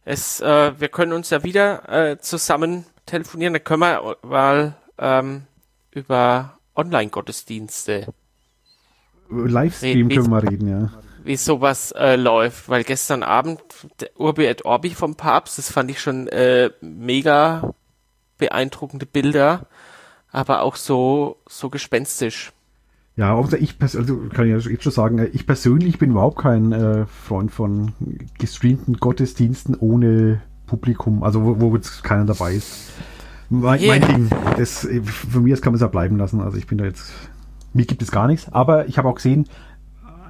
[0.05, 5.45] Es, äh, wir können uns ja wieder äh, zusammen telefonieren, dann können wir mal ähm,
[5.91, 8.09] über Online-Gottesdienste,
[9.31, 10.91] Livestream Wie- können wir mal reden, ja.
[11.25, 13.61] wie sowas äh, läuft, weil gestern Abend
[14.01, 17.75] der Urbi et Orbi vom Papst, das fand ich schon äh, mega
[18.39, 19.67] beeindruckende Bilder,
[20.31, 22.53] aber auch so so gespenstisch.
[23.17, 26.39] Ja, außer ich, also kann ich ja jetzt schon sagen, äh, ich persönlich bin überhaupt
[26.39, 27.93] kein äh, Freund von
[28.39, 32.91] gestreamten Gottesdiensten ohne Publikum, also wo, wo jetzt keiner dabei ist.
[33.49, 33.99] Mein, Yeah.
[34.01, 36.67] mein Ding, das, äh, für mich das kann man es ja bleiben lassen, also ich
[36.67, 37.11] bin da jetzt,
[37.73, 39.49] mir gibt es gar nichts, aber ich habe auch gesehen,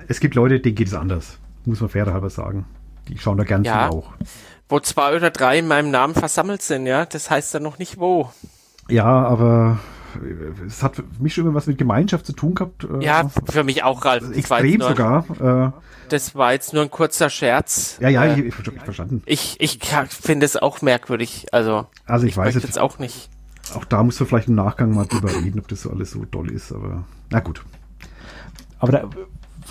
[0.09, 2.65] es gibt Leute, denen geht es anders, muss man fairerhalber sagen.
[3.09, 3.91] Die schauen da gern Ja.
[3.91, 4.13] zu auch.
[4.69, 7.99] Wo zwei oder drei in meinem Namen versammelt sind, ja, das heißt dann noch nicht
[7.99, 8.31] wo.
[8.89, 9.79] Ja, aber
[10.17, 12.85] äh, es hat für mich schon immer was mit Gemeinschaft zu tun gehabt.
[12.85, 14.25] äh, Ja, für mich auch, Ralf.
[14.37, 15.25] Extrem nur, sogar.
[15.41, 15.71] Äh,
[16.09, 17.97] das war jetzt nur ein kurzer Scherz.
[18.01, 19.23] ja, ja, Äh, ich, ich, ich verstanden.
[19.27, 19.79] Ich, ich
[20.09, 21.47] finde es auch merkwürdig.
[21.53, 23.29] Also, Also ich, ich weiß jetzt auch nicht.
[23.75, 26.25] Auch da musst du vielleicht im Nachgang mal drüber reden, ob das so alles so
[26.27, 27.65] toll ist, aber na gut.
[28.79, 29.11] Aber da,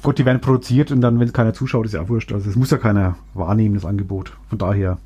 [0.01, 2.31] Gott, die werden produziert und dann, wenn es keiner zuschaut, ist ja auch wurscht.
[2.33, 4.33] Also es muss ja keiner wahrnehmen, das Angebot.
[4.49, 4.97] Von daher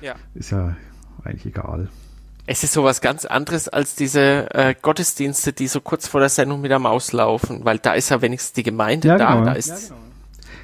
[0.00, 0.14] Ja.
[0.34, 0.76] ist ja
[1.24, 1.88] eigentlich egal.
[2.46, 6.60] Es ist sowas ganz anderes als diese äh, Gottesdienste, die so kurz vor der Sendung
[6.60, 9.32] mit der Maus laufen, weil da ist ja wenigstens die Gemeinde Ja, da.
[9.34, 9.44] genau.
[9.46, 9.92] Da ist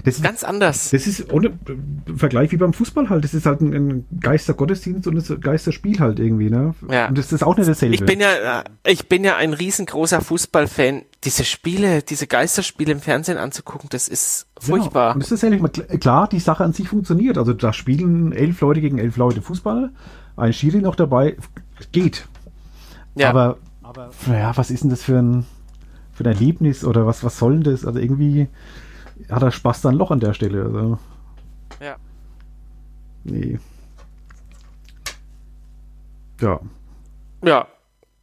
[0.05, 0.91] Das ist, ganz anders.
[0.91, 1.53] das ist ohne äh,
[2.17, 3.25] Vergleich wie beim Fußball halt.
[3.25, 6.75] Das ist halt ein, ein Geistergottesdienst und ein Geisterspiel halt irgendwie, ne?
[6.91, 7.09] Ja.
[7.09, 7.95] Und das ist auch nicht dasselbe.
[7.95, 11.03] Ich bin ja, äh, ich bin ja ein riesengroßer Fußballfan.
[11.25, 15.09] Diese Spiele, diese Geisterspiele im Fernsehen anzugucken, das ist furchtbar.
[15.09, 15.15] Genau.
[15.15, 17.37] Und das ist ehrlich, mal kl- klar, die Sache an sich funktioniert.
[17.37, 19.91] Also da spielen elf Leute gegen elf Leute Fußball,
[20.37, 21.37] ein Schiri noch dabei,
[21.93, 22.27] geht.
[23.17, 23.31] Ja.
[23.31, 23.59] Aber,
[24.27, 25.45] naja, was ist denn das für ein,
[26.15, 27.85] für ein Erlebnis oder was, was soll denn das?
[27.85, 28.49] Also irgendwie
[29.29, 30.65] hat er Spaß dann Loch an der Stelle.
[30.65, 30.99] Also,
[31.83, 31.97] ja.
[33.25, 33.59] nee.
[36.41, 36.61] Ja.
[37.45, 37.67] Ja.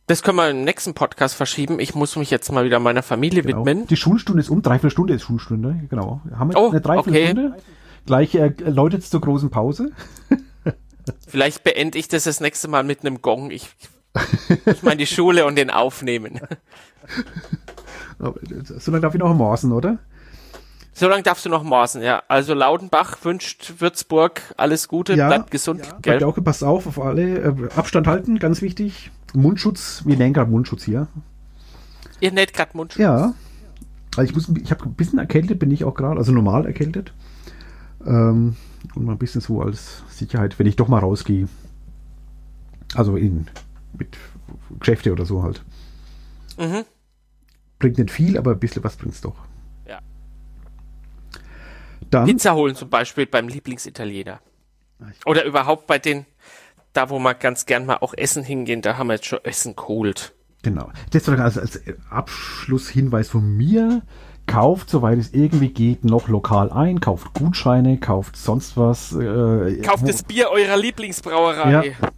[0.08, 1.82] Das können wir im nächsten Podcast verschieben.
[1.82, 3.66] Ich muss mich jetzt mal wieder meiner Familie Genau.
[3.66, 3.88] widmen.
[3.88, 6.22] Die Schulstunde ist um, dreiviertel Stunde ist Schulstunde, genau.
[6.34, 7.58] Haben wir Oh, eine Dreiviertelstunde?
[8.06, 9.92] Gleich äh, läutet es zur großen Pause.
[11.28, 13.52] Vielleicht beende ich das das nächste Mal mit einem Gong.
[13.52, 13.70] Ich,
[14.66, 16.40] ich meine die Schule und den aufnehmen.
[18.64, 20.00] so lange darf ich noch morsen, oder?
[21.00, 22.24] So lange darfst du noch morsen, ja.
[22.28, 26.24] Also Laudenbach wünscht Würzburg alles Gute, Ja, bleibt gesund, Ja, gell?
[26.24, 27.38] auch passt auf, auf alle.
[27.38, 29.12] Äh, Abstand halten, ganz wichtig.
[29.36, 31.08] Mundschutz, wir nennen gerade Mundschutz hier.
[32.20, 33.00] Ihr näht grad Mundschutz.
[33.00, 33.36] Ja.
[34.16, 37.14] Also ich muss, ich habe ein bisschen erkältet, bin ich auch gerade, also normal erkältet.
[38.04, 38.56] Ähm,
[38.96, 41.48] und mal ein bisschen so als Sicherheit, wenn ich doch mal rausgehe.
[42.96, 43.46] Also in
[43.96, 44.18] mit
[44.80, 45.64] Geschäfte oder so halt.
[46.58, 46.86] Mhm.
[47.78, 49.36] Bringt nicht viel, aber ein bisschen was bringt's doch.
[52.14, 52.20] Ja.
[52.20, 54.40] Dann, Pizza holen zum Beispiel beim Lieblingsitaliener.
[55.26, 56.26] Oder überhaupt bei den,
[56.94, 59.76] da wo wir ganz gern mal auch essen hingehen, da haben wir jetzt schon Essen
[59.76, 60.34] geholt.
[60.64, 60.90] genau.
[61.12, 64.02] Das war als, als Abschlusshinweis von mir.
[64.48, 69.12] Kauft, soweit es irgendwie geht, noch lokal ein, kauft Gutscheine, kauft sonst was.
[69.14, 71.72] Äh, Kauft das Bier eurer Lieblingsbrauerei.
[71.72, 72.10] Ja.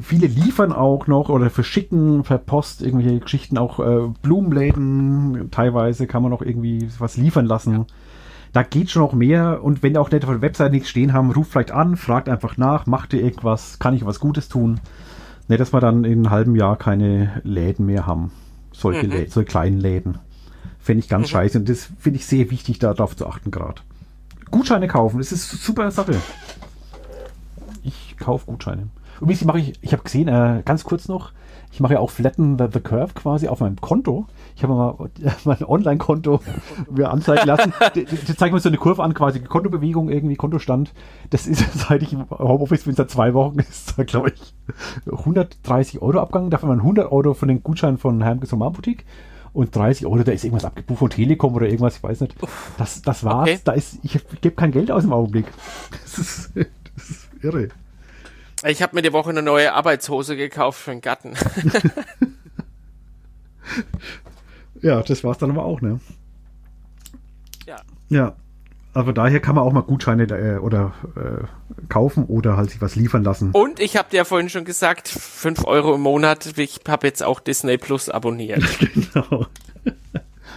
[0.00, 6.22] viele liefern auch noch oder verschicken per Post irgendwelche Geschichten, auch äh, Blumenläden, teilweise kann
[6.22, 7.86] man noch irgendwie was liefern lassen.
[8.52, 11.12] Da geht schon noch mehr und wenn ihr auch nicht auf der Website nichts stehen
[11.12, 14.80] haben, ruft vielleicht an, fragt einfach nach, macht ihr irgendwas, kann ich was Gutes tun?
[15.46, 18.32] Nicht, dass wir dann in einem halben Jahr keine Läden mehr haben.
[18.72, 19.12] Solche, Mhm.
[19.12, 20.18] Lä solche kleinen Läden.
[20.80, 23.82] Fände ich ganz scheiße und das finde ich sehr wichtig, darauf zu achten gerade.
[24.50, 26.16] Gutscheine kaufen, das ist super Sache.
[27.82, 28.88] Ich kaufe Gutscheine.
[29.20, 31.32] Übrigens mache ich, ich habe gesehen, äh, ganz kurz noch,
[31.72, 34.26] ich mache ja auch Flatten the, the Curve quasi auf meinem Konto.
[34.60, 34.94] Ich habe mal
[35.44, 36.42] mein Online-Konto
[36.90, 37.72] mir anzeigen lassen.
[37.94, 40.92] Die, die, zeigen mir so eine Kurve an, quasi Kontobewegung, irgendwie Kontostand.
[41.30, 44.54] Das ist, seit ich im Homeoffice bin, seit zwei Wochen, ist da, glaube ich,
[45.10, 46.50] 130 Euro abgegangen.
[46.50, 49.06] Dafür waren 100 Euro von den Gutscheinen von Hermges Boutique
[49.54, 52.34] und 30 Euro, da ist irgendwas abgebucht von Telekom oder irgendwas, ich weiß nicht.
[52.76, 53.48] Das, das war's.
[53.48, 53.60] Okay.
[53.64, 55.46] Da ist, ich gebe kein Geld aus im Augenblick.
[55.90, 57.68] Das ist, das ist irre.
[58.66, 61.32] Ich habe mir die Woche eine neue Arbeitshose gekauft für den Gatten.
[64.82, 66.00] Ja, das war's dann aber auch, ne?
[67.66, 67.76] ja.
[68.08, 68.34] Ja.
[68.92, 71.44] Also daher kann man auch mal Gutscheine äh, oder äh,
[71.88, 73.52] kaufen oder halt sich was liefern lassen.
[73.52, 76.58] Und ich habe dir ja vorhin schon gesagt, 5 Euro im Monat.
[76.58, 78.64] Ich habe jetzt auch Disney Plus abonniert.
[78.94, 79.46] genau.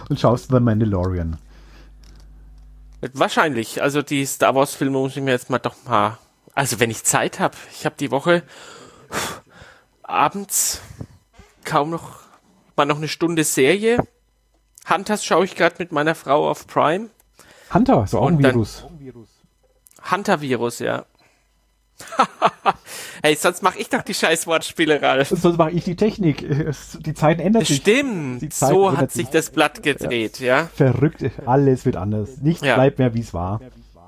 [0.08, 1.36] Und schaust The Mandalorian.
[3.12, 3.80] Wahrscheinlich.
[3.82, 6.18] Also die Star Wars Filme muss ich mir jetzt mal doch mal.
[6.54, 7.56] Also wenn ich Zeit habe.
[7.72, 8.42] Ich habe die Woche
[10.02, 10.80] abends
[11.64, 12.18] kaum noch
[12.76, 13.98] mal noch eine Stunde Serie.
[14.88, 17.08] Hunters schaue ich gerade mit meiner Frau auf Prime.
[17.72, 18.84] Hunter, so auch ein Virus.
[20.10, 21.06] Hunter-Virus, ja.
[23.22, 25.28] hey, sonst mache ich doch die scheiß Wortspiele, Ralf.
[25.28, 26.44] Sonst mache ich die Technik.
[27.00, 27.78] Die Zeiten ändern sich.
[27.78, 30.68] Stimmt, Zeit so hat sich das Blatt gedreht, ja.
[30.74, 31.24] Verrückt.
[31.46, 32.38] Alles wird anders.
[32.42, 32.74] Nichts Ja.
[32.74, 33.60] bleibt mehr, wie es war.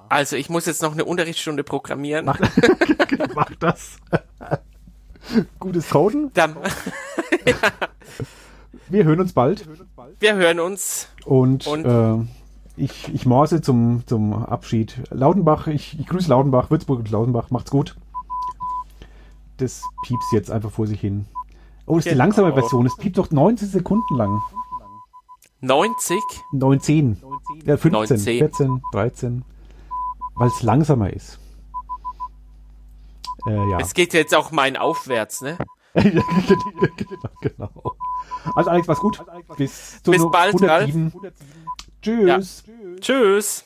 [0.09, 2.27] Also ich muss jetzt noch eine Unterrichtsstunde programmieren.
[2.27, 2.39] Mach,
[3.35, 3.97] Mach das.
[5.59, 6.31] Gutes Coden.
[6.35, 6.57] Dann,
[8.89, 9.67] Wir hören uns bald.
[10.21, 11.09] wir hören uns.
[11.25, 11.85] Und, Und?
[11.85, 12.25] Äh,
[12.77, 15.03] ich, ich morse zum, zum Abschied.
[15.11, 17.51] Lautenbach, ich, ich grüße Lautenbach, Würzburg und Lautenbach.
[17.51, 17.97] Macht's gut.
[19.57, 21.27] Das piepst jetzt einfach vor sich hin.
[21.87, 22.25] Oh, das ist die Genau.
[22.25, 22.85] langsame Version.
[22.87, 24.43] Es piept doch 19 Sekunden lang.
[25.63, 26.21] 90.
[26.53, 27.17] 19.
[27.65, 28.39] Ja, 15, 19.
[28.39, 29.45] 14, 13.
[30.35, 31.39] Weil es langsamer ist.
[33.47, 33.79] Äh, ja.
[33.81, 35.57] Es geht jetzt auch mein aufwärts, ne?
[37.41, 37.97] genau.
[38.55, 39.21] Also Alex, war's gut.
[39.57, 41.13] Bis, zur Bis Nu- bald, 107.
[42.03, 42.65] Tschüss.
[43.01, 43.65] Tschüss.